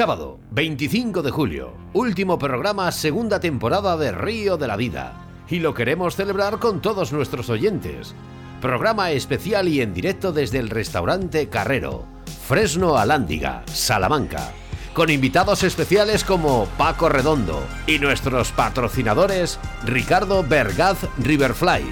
[0.02, 5.28] Sábado, 25 de julio, último programa, segunda temporada de Río de la Vida.
[5.48, 8.12] Y lo queremos celebrar con todos nuestros oyentes.
[8.60, 12.04] Programa especial y en directo desde el restaurante Carrero,
[12.48, 14.50] Fresno Alándiga, Salamanca.
[14.92, 21.84] Con invitados especiales como Paco Redondo y nuestros patrocinadores Ricardo Bergaz Riverfly,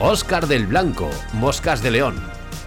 [0.00, 2.22] Oscar del Blanco, Moscas de León,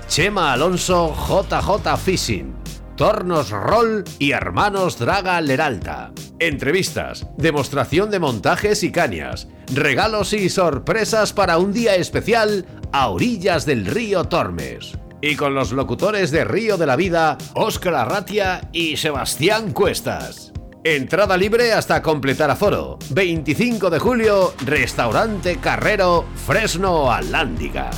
[0.08, 2.57] Chema Alonso JJ Fishing,
[2.98, 6.12] Tornos Roll y Hermanos Draga Leralta.
[6.40, 13.68] Entrevistas, demostración de montajes y cañas, regalos y sorpresas para un día especial a orillas
[13.68, 14.98] del río Tormes.
[15.22, 20.52] Y con los locutores de Río de la Vida, Óscar Arratia y Sebastián Cuestas.
[20.84, 22.98] Entrada libre hasta completar aforo.
[23.12, 27.92] 25 de julio, Restaurante Carrero, Fresno Alándiga.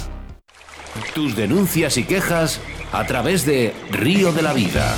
[1.13, 2.59] Tus denuncias y quejas
[2.91, 4.95] a través de Río de la Vida.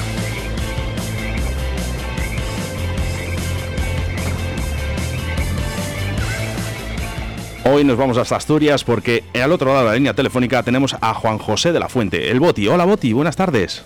[7.63, 11.13] Hoy nos vamos hasta Asturias porque al otro lado de la línea telefónica tenemos a
[11.13, 12.67] Juan José de la Fuente, el Boti.
[12.67, 13.85] Hola Boti, buenas tardes.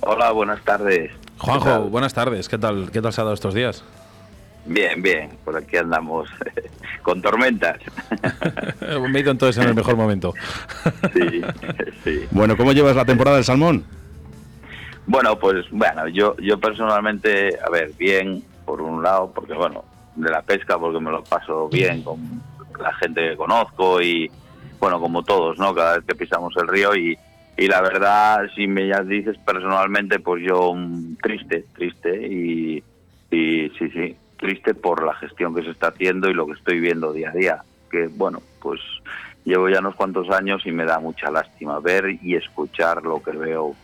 [0.00, 1.10] Hola, buenas tardes.
[1.38, 2.48] Juanjo, buenas tardes.
[2.48, 3.84] ¿Qué tal, qué tal se ha dado estos días?
[4.66, 6.28] Bien, bien, por aquí andamos
[7.02, 7.78] con tormentas.
[9.10, 10.34] Me he ido entonces en el mejor momento.
[11.12, 11.42] Sí,
[12.04, 12.26] sí.
[12.30, 13.84] Bueno, ¿cómo llevas la temporada del salmón?
[15.06, 19.84] Bueno, pues bueno, yo yo personalmente, a ver, bien por un lado, porque bueno,
[20.16, 22.42] de la pesca porque me lo paso bien con
[22.80, 24.30] la gente que conozco y
[24.80, 25.74] bueno, como todos, ¿no?
[25.74, 27.16] Cada vez que pisamos el río y,
[27.56, 32.82] y la verdad, si me ya dices personalmente, pues yo mm, triste, triste y,
[33.30, 36.80] y sí, sí, triste por la gestión que se está haciendo y lo que estoy
[36.80, 37.62] viendo día a día.
[37.90, 38.80] Que bueno, pues
[39.44, 43.32] llevo ya unos cuantos años y me da mucha lástima ver y escuchar lo que
[43.32, 43.74] veo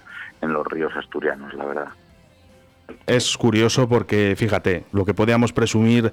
[0.41, 1.89] en los ríos asturianos, la verdad.
[3.07, 6.13] Es curioso porque, fíjate, lo que podíamos presumir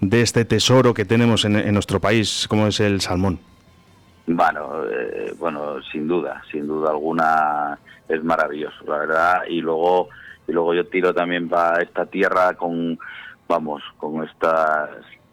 [0.00, 3.40] de este tesoro que tenemos en, en nuestro país, como es el salmón.
[4.26, 7.78] Bueno, eh, bueno, sin duda, sin duda alguna
[8.08, 9.42] es maravilloso, la verdad.
[9.48, 10.08] Y luego,
[10.46, 12.98] y luego yo tiro también para esta tierra con,
[13.50, 14.90] vamos, con estas,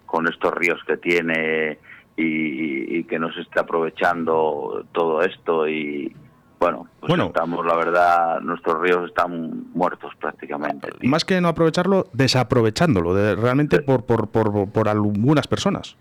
[0.07, 1.77] con estos ríos que tiene
[2.17, 6.13] y, y que no se está aprovechando todo esto y
[6.59, 7.25] bueno, pues Bueno.
[7.27, 10.89] estamos, la verdad, nuestros ríos están muertos prácticamente.
[10.99, 11.07] tío.
[11.07, 15.95] Más que no aprovecharlo, desaprovechándolo, de, realmente por, por, por, por algunas personas.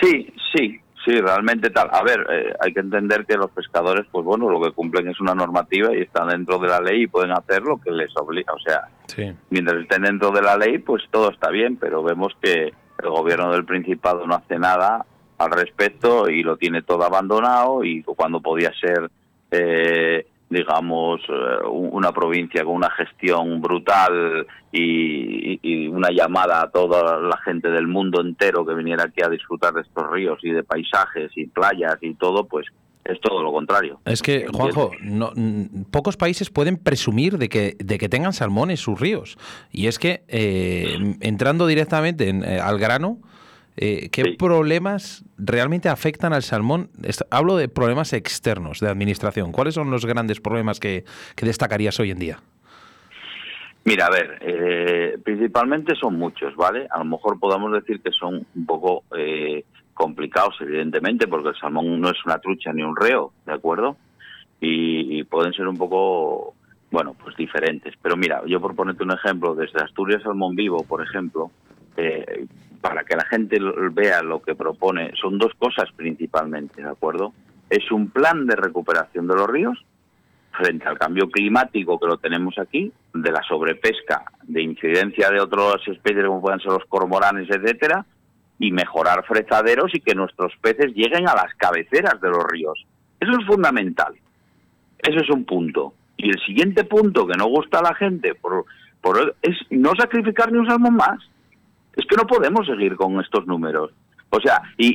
[0.00, 1.88] Sí, sí, sí, realmente tal.
[1.92, 5.20] A ver, eh, hay que entender que los pescadores, pues bueno, lo que cumplen es
[5.20, 8.52] una normativa y están dentro de la ley y pueden hacer lo que les obliga.
[8.52, 9.32] O sea, Sí.
[9.50, 12.72] mientras estén dentro de la ley, pues todo está bien, pero vemos que
[13.02, 15.04] el gobierno del Principado no hace nada
[15.38, 19.10] al respecto y lo tiene todo abandonado y cuando podía ser,
[19.50, 27.18] eh, digamos, eh, un- una provincia con una gestión brutal y, una llamada a toda
[27.20, 30.62] la gente del mundo entero que viniera aquí a disfrutar de estos ríos y de
[30.62, 32.66] paisajes y playas y todo, pues
[33.04, 34.00] es todo lo contrario.
[34.04, 35.32] Es que, Juanjo, no,
[35.90, 39.36] pocos países pueden presumir de que, de que tengan salmón en sus ríos.
[39.72, 43.18] Y es que, eh, entrando directamente en, eh, al grano,
[43.76, 44.30] eh, ¿qué Sí.
[44.36, 46.90] problemas realmente afectan al salmón?
[47.30, 49.52] Hablo de problemas externos, de administración.
[49.52, 51.04] ¿Cuáles son los grandes problemas que,
[51.36, 52.38] que destacarías hoy en día?
[53.84, 56.86] Mira, a ver, eh, principalmente son muchos, ¿vale?
[56.90, 59.64] A lo mejor podamos decir que son un poco eh,
[59.94, 63.96] complicados, evidentemente, porque el salmón no es una trucha ni un reo, ¿de acuerdo?
[64.60, 66.54] Y, y pueden ser un poco,
[66.90, 67.94] bueno, pues diferentes.
[68.02, 71.50] Pero mira, yo por ponerte un ejemplo, desde Asturias Salmón Vivo, por ejemplo,
[71.96, 72.46] eh,
[72.80, 73.58] para que la gente
[73.92, 77.32] vea lo que propone, son dos cosas principalmente, ¿de acuerdo?
[77.68, 79.84] Es un plan de recuperación de los ríos,
[80.52, 85.86] frente al cambio climático que lo tenemos aquí, de la sobrepesca, de incidencia de otras
[85.86, 88.04] especies como pueden ser los cormoranes, etcétera,
[88.58, 92.84] y mejorar fresaderos y que nuestros peces lleguen a las cabeceras de los ríos.
[93.18, 94.14] Eso es fundamental.
[94.98, 95.94] Eso es un punto.
[96.16, 98.66] Y el siguiente punto que no gusta a la gente por,
[99.00, 101.18] por es no sacrificar ni un salmón más.
[101.96, 103.90] Es que no podemos seguir con estos números.
[104.30, 104.86] O sea, y,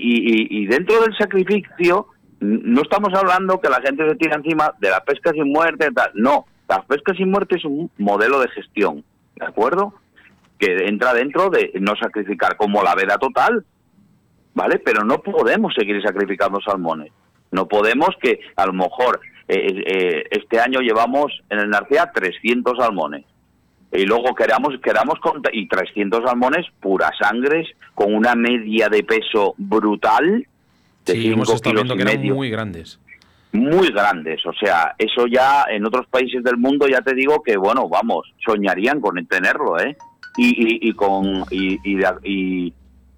[0.61, 2.07] y- dentro del sacrificio
[2.39, 5.89] no estamos hablando que la gente se tira encima de la pesca sin muerte.
[6.13, 9.03] No, la pesca sin muerte es un modelo de gestión,
[9.35, 9.93] ¿de acuerdo?
[10.57, 13.65] Que entra dentro de no sacrificar como la veda total,
[14.53, 14.79] ¿vale?
[14.79, 17.11] Pero no podemos seguir sacrificando salmones.
[17.51, 22.77] No podemos que a lo mejor eh, eh, este año llevamos en el Narcea 300
[22.77, 23.25] salmones
[23.97, 29.53] y luego queramos queramos cont- y 300 salmones puras sangres con una media de peso
[29.57, 30.45] brutal
[31.05, 32.99] de Sí, hemos 5 estado kilos viendo que eran medio muy grandes.
[33.51, 34.45] muy grandes.
[34.45, 38.33] O sea, eso ya en otros países del mundo ya te digo que, bueno, vamos,
[38.45, 39.95] soñarían con tenerlo, ¿eh?
[40.37, 41.45] Y, y, y con.
[41.51, 42.73] Y, y,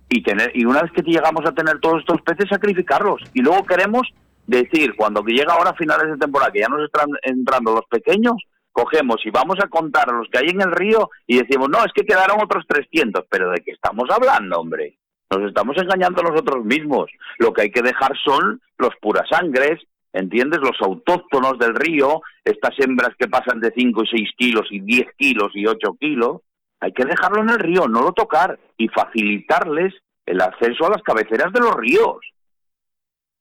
[0.09, 3.21] y tener y una vez que llegamos a tener todos estos peces, sacrificarlos.
[3.33, 4.07] Y luego queremos
[4.45, 7.85] decir, cuando que llega ahora a finales de temporada, que ya nos están entrando los
[7.89, 8.35] pequeños,
[8.77, 11.91] cogemos y vamos a contar los que hay en el río y decimos, no, es
[11.95, 13.25] que quedaron otros 300.
[13.29, 14.97] Pero ¿de qué estamos hablando, hombre?
[15.31, 17.09] Nos estamos engañando nosotros mismos.
[17.39, 19.81] Lo que hay que dejar son los purasangres,
[20.13, 20.59] ¿entiendes?
[20.61, 25.07] Los autóctonos del río, estas hembras que pasan de 5 y 6 kilos y 10
[25.17, 26.41] kilos y 8 kilos.
[26.79, 29.95] Hay que dejarlo en el río, no lo tocar y facilitarles
[30.27, 32.17] el acceso a las cabeceras de los ríos.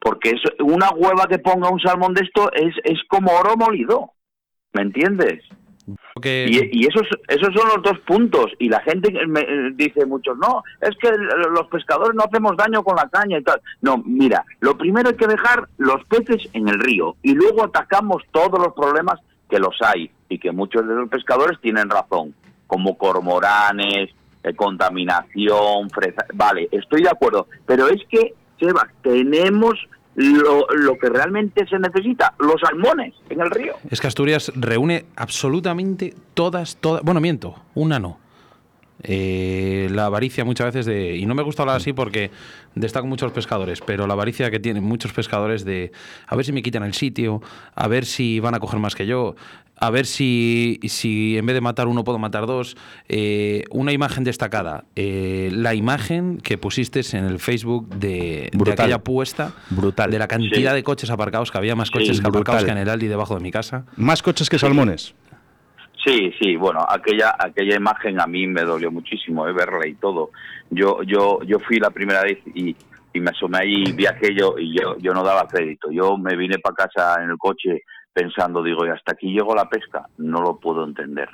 [0.01, 4.13] Porque es una hueva que ponga un salmón de esto es, es como oro molido.
[4.77, 5.43] ¿Me entiendes?
[6.23, 8.53] Y, y esos, esos son los dos puntos.
[8.59, 12.97] Y la gente me dice muchos, no, es que los pescadores no hacemos daño con
[12.97, 13.59] la caña y tal.
[13.81, 18.23] No, mira, lo primero hay que dejar los peces en el río y luego atacamos
[18.33, 19.19] todos los problemas
[19.49, 22.35] que los hay y que muchos de los pescadores tienen razón,
[22.67, 24.11] como cormoranes,
[24.43, 26.27] eh, contaminación, fresa.
[26.35, 29.75] Vale, estoy de acuerdo, pero es que, Sebas, tenemos
[30.17, 33.75] lo, lo que realmente se necesita, los salmones en el río.
[33.91, 37.03] Es que Asturias reúne absolutamente todas, todas.
[37.03, 38.19] Bueno, miento, una no.
[39.03, 41.17] Eh, la avaricia muchas veces de.
[41.17, 42.31] Y no me gusta hablar así porque
[42.75, 45.93] destaco muchos pescadores, pero la avaricia que tienen muchos pescadores de
[46.27, 47.43] a ver si me quitan el sitio,
[47.75, 49.37] a ver si van a coger más que yo,
[49.79, 52.77] a ver si, si en vez de matar uno puedo matar dos.
[53.09, 54.85] Eh, una imagen destacada.
[54.97, 59.53] eh, la imagen que pusiste en el Facebook de, aquella puesta.
[59.71, 60.11] Brutal.
[60.11, 60.77] De la cantidad Sí.
[60.77, 62.65] de coches aparcados, que había más Sí, coches que aparcados brutal.
[62.65, 63.85] que en el Aldi debajo de mi casa.
[63.97, 65.15] Más coches que salmones.
[66.07, 70.31] Sí, sí, bueno, aquella aquella imagen a mí me dolió muchísimo eh, verla y todo.
[70.71, 72.77] Yo yo yo fui la primera vez y,
[73.13, 75.91] y me asomé ahí y vi aquello y yo yo no daba crédito.
[75.91, 77.83] Yo me vine para casa en el coche
[78.13, 81.29] pensando, digo, y hasta aquí llegó la pesca, no lo puedo entender.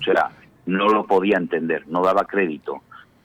[0.00, 0.30] O sea,
[0.66, 2.82] no lo podía entender, no daba crédito.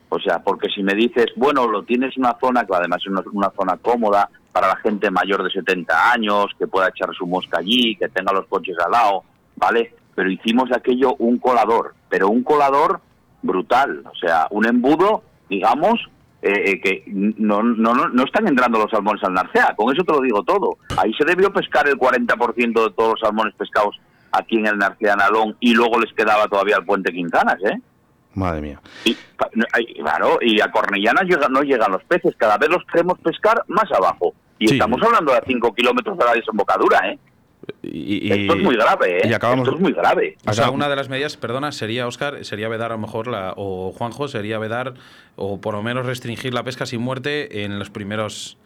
[0.09, 3.07] O sea, porque si me dices, bueno, lo tienes en una zona que además es
[3.07, 7.25] una, una zona cómoda para la gente mayor de 70 años, que pueda echar su
[7.25, 9.23] mosca allí, que tenga los coches al lado,
[9.55, 9.91] ¿vale?
[10.15, 13.01] Pero hicimos aquello un colador, pero un colador
[13.41, 15.99] brutal, o sea, un embudo, digamos,
[16.41, 20.03] eh, eh, que no, no, no, no están entrando los salmones al Narcea, con eso
[20.03, 20.77] te lo digo todo.
[20.97, 23.99] Ahí se debió pescar el 40% de todos los salmones pescados
[24.31, 27.79] aquí en el Narcea Nalón y luego les quedaba todavía el puente Quintanas, ¿eh?
[28.35, 28.81] Madre mía.
[29.05, 29.15] Y,
[30.01, 33.91] claro, y a Cornellanas llega- no llegan los peces, cada vez los queremos pescar más
[33.91, 34.33] abajo.
[34.57, 34.73] Y Sí.
[34.75, 37.19] estamos hablando de 5 kilómetros de la desembocadura, ¿eh?
[37.81, 39.27] Y, y- Esto es muy grave, ¿eh?
[39.29, 40.37] y acabamos- Esto es muy grave.
[40.47, 43.53] O sea, una de las medidas, perdona, sería, Oscar, sería vedar a lo mejor, la,
[43.55, 44.93] o Juanjo, sería vedar,
[45.35, 48.57] o por lo menos restringir la pesca sin muerte en los primeros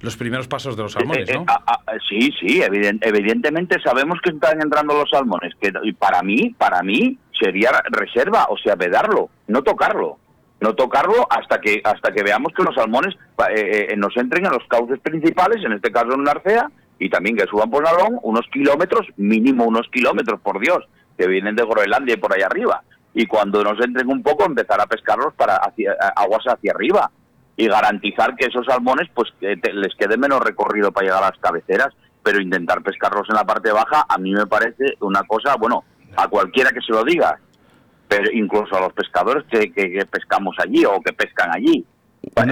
[0.00, 1.44] los primeros pasos de los salmones, Eh, eh, ¿no?
[1.48, 6.20] ah, ah, sí, sí, eviden- evidentemente sabemos que están entrando los salmones, que y para
[6.22, 10.18] mí, para mí sería reserva, o sea, vedarlo, no tocarlo,
[10.60, 13.14] no tocarlo hasta que hasta que veamos que los salmones
[13.56, 17.36] eh, eh, nos entren en los cauces principales, en este caso en Narcea, y también
[17.36, 20.84] que suban por Nalón unos kilómetros, mínimo unos kilómetros, por Dios,
[21.18, 22.82] que vienen de Groenlandia y por ahí arriba.
[23.14, 27.10] Y cuando nos entren un poco, empezar a pescarlos para hacia, aguas hacia arriba
[27.56, 31.30] y garantizar que esos salmones pues que te- les quede menos recorrido para llegar a
[31.30, 35.54] las cabeceras, pero intentar pescarlos en la parte baja a mí me parece una cosa,
[35.56, 35.84] bueno,
[36.16, 37.38] a cualquiera que se lo diga,
[38.08, 41.84] pero incluso a los pescadores que, que- que pescamos allí o que pescan allí.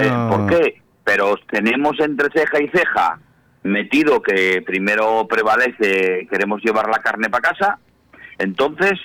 [0.05, 0.81] Eh, ¿Por qué?
[1.03, 3.19] Pero tenemos entre ceja y ceja
[3.63, 7.79] metido que primero prevalece, queremos llevar la carne para casa,
[8.37, 8.99] entonces,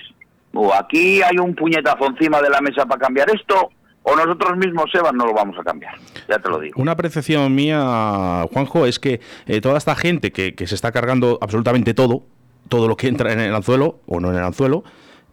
[0.53, 3.69] o aquí hay un puñetazo encima de la mesa para cambiar esto,
[4.03, 5.93] o nosotros mismos, Sebas, no lo vamos a cambiar.
[6.27, 6.81] Ya te lo digo.
[6.81, 11.37] Una apreciación mía, Juanjo, es que eh, toda esta gente que, que se está cargando
[11.41, 12.23] absolutamente todo,
[12.69, 14.83] todo lo que entra en el anzuelo o no en el anzuelo,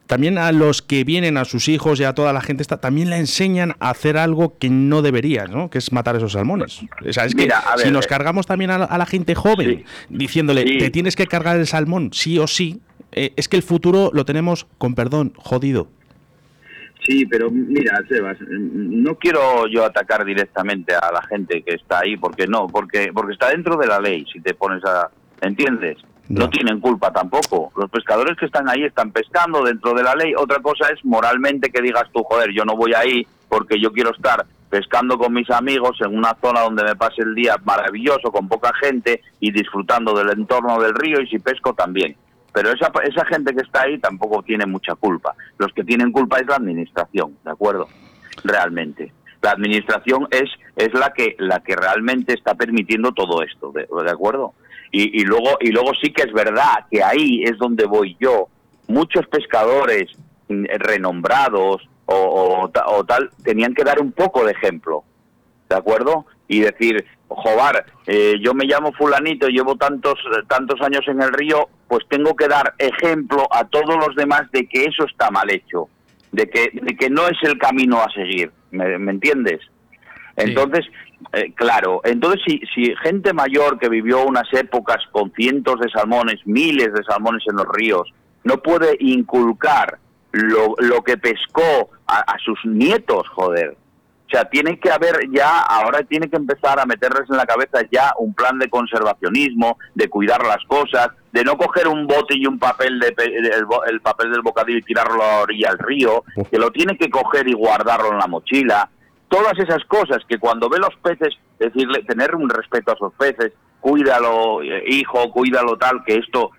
[0.07, 3.11] también a los que vienen, a sus hijos y a toda la gente esta, también
[3.11, 5.69] le enseñan a hacer algo que no deberían, ¿no?
[5.71, 6.81] Que es matar esos salmones.
[7.09, 9.35] O sea, es que Mira, si nos eh, cargamos también a la, a la gente
[9.35, 9.85] joven, Sí.
[10.09, 10.79] diciéndole, Sí.
[10.79, 12.81] te tienes que cargar el salmón, sí o sí,
[13.13, 15.89] eh, es que el futuro lo tenemos, con perdón, jodido.
[17.07, 22.17] Sí, pero mira, Sebas, no quiero yo atacar directamente a la gente que está ahí,
[22.17, 25.09] porque no, porque porque está dentro de la ley, si te pones a...
[25.41, 25.99] ¿Entiendes?
[26.29, 27.71] No tienen culpa tampoco.
[27.77, 30.35] Los pescadores que están ahí están pescando dentro de la ley.
[30.37, 34.11] Otra cosa es moralmente que digas tú, joder, yo no voy ahí porque yo quiero
[34.11, 38.49] estar pescando con mis amigos en una zona donde me pase el día maravilloso, con
[38.49, 42.17] poca gente y disfrutando del entorno del río y si pesco también.
[42.53, 45.35] Pero esa, esa gente que está ahí tampoco tiene mucha culpa.
[45.59, 47.89] Los que tienen culpa es la administración, ¿de acuerdo?
[48.43, 49.13] Realmente.
[49.43, 54.11] La administración es, es la, que, la que realmente está permitiendo todo esto, ¿de, de
[54.11, 54.55] acuerdo?
[54.93, 58.49] Y, y luego y luego sí que es verdad que ahí es donde voy yo.
[58.89, 60.11] Muchos pescadores
[60.49, 62.15] mm, renombrados o,
[62.63, 65.03] o ta- o tal tenían que dar un poco de ejemplo,
[65.69, 66.27] ¿de acuerdo?
[66.49, 70.15] Y decir, joder, eh, yo me llamo fulanito, llevo tantos
[70.49, 74.67] tantos años en el río, pues tengo que dar ejemplo a todos los demás de
[74.69, 75.89] que eso está mal hecho,
[76.31, 79.59] de que, de que no es el camino a seguir, ¿me, me entiendes?
[80.37, 80.85] Entonces,
[81.33, 86.41] eh, claro, entonces si, si gente mayor que vivió unas épocas con cientos de salmones,
[86.47, 88.13] miles de salmones en los ríos,
[88.45, 89.99] no puede inculcar
[90.33, 93.77] lo, lo que pescó a, a sus nietos, joder.
[94.27, 97.79] O sea, tiene que haber ya, ahora tiene que empezar a meterles en la cabeza
[97.93, 102.45] ya un plan de conservacionismo, de cuidar las cosas, de no coger un bote y
[102.45, 106.25] un papel de el, el papel del bocadillo y tirarlo a la orilla del río,
[106.51, 108.91] que lo tiene que coger y guardarlo en la mochila.
[109.29, 113.53] Todas esas cosas que cuando ve los peces, decirle, tener un respeto a esos peces,
[113.81, 116.51] cuídalo, eh, hijo, cuídalo tal, que esto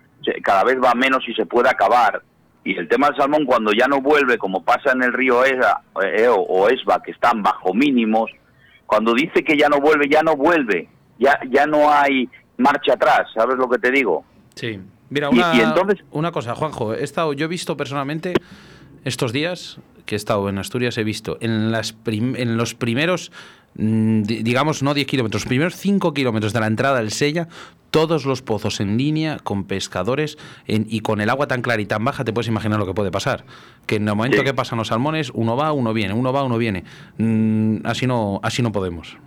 [0.42, 2.22] cada vez va menos y se puede acabar.
[2.64, 5.58] Y el tema del salmón, cuando ya no vuelve, como pasa en el río eh,
[6.18, 8.30] Eo o Esba, que están bajo mínimos,
[8.84, 10.88] cuando dice que ya no vuelve, ya no vuelve.
[11.18, 14.24] Ya, ya no hay marcha atrás, ¿sabes lo que te digo?
[14.54, 14.78] Sí.
[15.10, 16.92] Mira, Y- una, y entonces- una cosa, Juanjo.
[16.94, 18.34] He estado, yo he visto personalmente
[19.04, 23.30] estos días que he estado en Asturias, he visto en, las prim- en los primeros,
[23.74, 27.46] mm, di- digamos, no 10 kilómetros, los primeros 5 kilómetros de la entrada del Sella,
[27.90, 31.86] todos los pozos en línea con pescadores en- y con el agua tan clara y
[31.86, 33.44] tan baja, te puedes imaginar lo que puede pasar.
[33.86, 34.44] Que en el momento Sí.
[34.44, 36.84] que pasan los salmones, uno va, uno viene, uno va, uno viene.
[37.18, 39.18] Mm, así, no, así no podemos.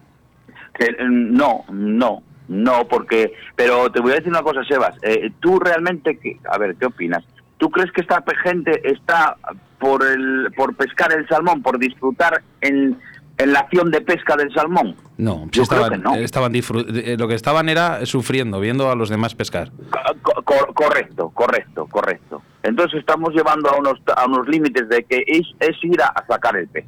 [0.80, 3.34] Eh, no, no, no, porque...
[3.56, 4.96] Pero te voy a decir una cosa, Sebas.
[5.04, 6.18] eh, tú realmente,
[6.52, 7.24] a ver, ¿qué opinas?
[7.60, 9.38] ¿Tú crees que esta gente está
[9.82, 12.98] por, el, por pescar el salmón, por disfrutar en,
[13.38, 14.96] en la acción de pesca del salmón?
[15.18, 16.16] No, estaban, creo que no.
[16.16, 19.72] estaban disfru- eh, lo que estaban era sufriendo, viendo a los demás pescar.
[20.22, 22.42] Co- co- correcto, correcto, correcto.
[22.64, 26.26] Entonces estamos llevando a unos, a unos límites de que es, es ir a, a
[26.28, 26.86] sacar el pez.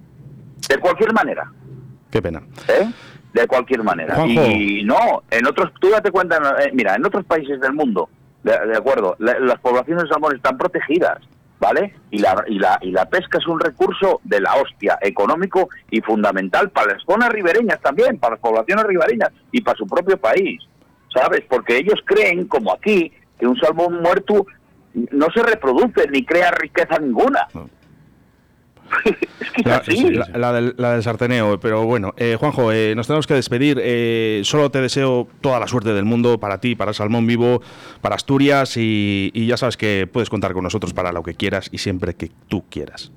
[0.69, 1.51] De cualquier manera,
[2.11, 2.41] Qué pena.
[2.67, 2.89] ¿eh?
[3.33, 4.13] De cualquier manera.
[4.15, 4.45] Juanjo.
[4.45, 8.07] Y no, en otros, tú date cuenta, eh, mira, en otros países del mundo,
[8.43, 11.17] de, de acuerdo, la- las poblaciones de salmón están protegidas,
[11.64, 11.93] ¿vale?
[12.11, 16.01] Y la, y, la, y la pesca es un recurso de la hostia, económico y
[16.01, 20.61] fundamental para las zonas ribereñas también, para las poblaciones ribereñas y para su propio país,
[21.16, 21.43] ¿sabes?
[21.49, 24.45] Porque ellos creen, como aquí, que un salmón muerto
[24.93, 27.47] no se reproduce ni crea riqueza ninguna.
[29.05, 30.09] es que es La, así.
[30.11, 33.79] la- la del, la del sarteneo, pero bueno, eh, Juanjo, eh, nos tenemos que despedir.
[33.81, 37.61] Eh, solo te deseo toda la suerte del mundo para ti, para Salmón Vivo,
[38.01, 41.69] para Asturias y, y ya sabes que puedes contar con nosotros para lo que quieras
[41.71, 43.11] y siempre que tú quieras.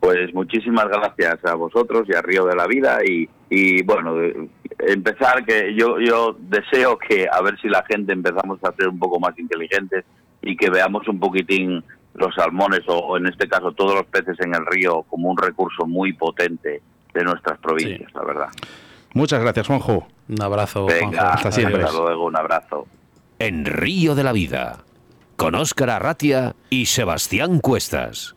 [0.00, 4.48] Pues muchísimas gracias a vosotros y a Río de la Vida y, y bueno, de-
[4.86, 8.98] empezar que yo, yo deseo que a ver si la gente empezamos a ser un
[8.98, 10.04] poco más inteligentes
[10.42, 11.82] y que veamos un poquitín
[12.18, 15.36] los salmones o, o en este caso todos los peces en el río como un
[15.38, 16.82] recurso muy potente
[17.14, 18.48] de nuestras provincias, la verdad.
[19.14, 20.06] Muchas gracias, Juanjo.
[20.28, 21.34] Un abrazo, Venga, Juanjo.
[21.36, 21.82] hasta siempre.
[21.82, 22.86] Hasta luego, un abrazo.
[23.38, 24.78] En Río de la Vida,
[25.36, 28.34] con Óscar Arratia y Sebastián Cuestas.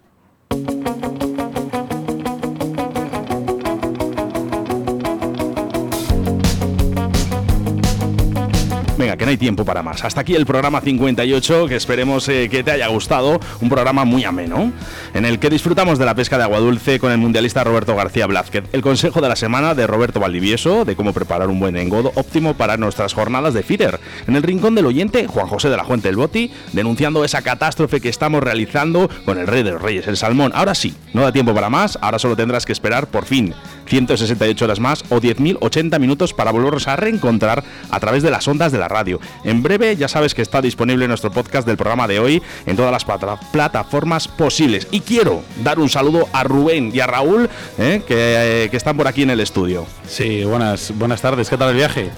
[9.00, 10.04] Venga, que no hay tiempo para más.
[10.04, 13.40] Hasta aquí el programa 58, que esperemos eh, que te haya gustado.
[13.62, 14.74] Un programa muy ameno,
[15.14, 18.28] en el que disfrutamos de la pesca de agua dulce con el mundialista Roberto García
[18.28, 18.66] Blázquez.
[18.74, 22.56] El consejo de la semana de Roberto Valdivieso, de cómo preparar un buen engodo óptimo
[22.56, 24.02] para nuestras jornadas de feeder.
[24.28, 28.02] En el rincón del oyente, Juan José de la Fuente del Boti, denunciando esa catástrofe
[28.02, 30.52] que estamos realizando con el rey de los reyes, el salmón.
[30.54, 33.56] Ahora sí, no da tiempo para más, ahora solo tendrás que esperar por fin
[33.90, 38.74] 168 horas más o 10.080 minutos para volvernos a reencontrar a través de las ondas
[38.74, 39.20] de la radio.
[39.46, 42.92] En breve ya sabes que está disponible nuestro podcast del programa de hoy en todas
[42.92, 44.88] las plata- plataformas posibles.
[44.92, 48.98] Y quiero dar un saludo a Rubén y a Raúl eh, que, eh, que están
[48.98, 49.86] por aquí en el estudio.
[50.08, 51.50] Sí, buenas, buenas tardes.
[51.50, 52.10] ¿Qué tal el viaje?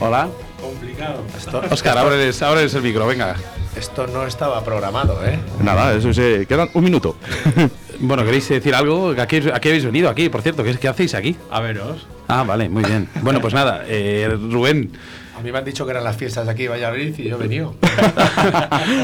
[0.00, 0.28] Hola.
[0.60, 1.22] Complicado.
[1.70, 3.36] Oscar, ábreles, ábreles el micro, venga.
[3.76, 5.38] Esto no estaba programado, ¿eh?
[5.62, 7.16] Nada, eso se quedan un minuto.
[8.00, 9.10] Bueno, ¿queréis decir algo?
[9.10, 10.28] ¿A qué, a qué habéis venido aquí?
[10.28, 11.36] Por cierto, ¿qué, qué hacéis aquí?
[11.50, 12.06] A veros.
[12.28, 13.08] Ah, vale, muy bien.
[13.22, 14.90] Bueno, pues nada, eh, Rubén.
[15.36, 17.36] A mí me han dicho que eran las fiestas de aquí de Valladolid y yo
[17.36, 17.74] he venido.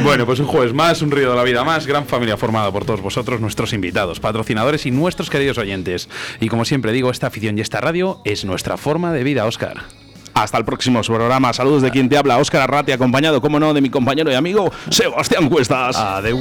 [0.02, 2.84] Bueno, pues un jueves más, un río de la vida más, gran familia formada por
[2.84, 6.08] todos vosotros, nuestros invitados, patrocinadores y nuestros queridos oyentes.
[6.40, 9.84] Y como siempre digo, esta afición y esta radio es nuestra forma de vida, Oscar.
[10.34, 11.52] Hasta el próximo programa.
[11.52, 14.70] Saludos de quien te habla, Óscar Arrati, acompañado, como no, de mi compañero y amigo
[14.90, 15.96] Sebastián Cuestas.
[15.96, 16.40] Adeu.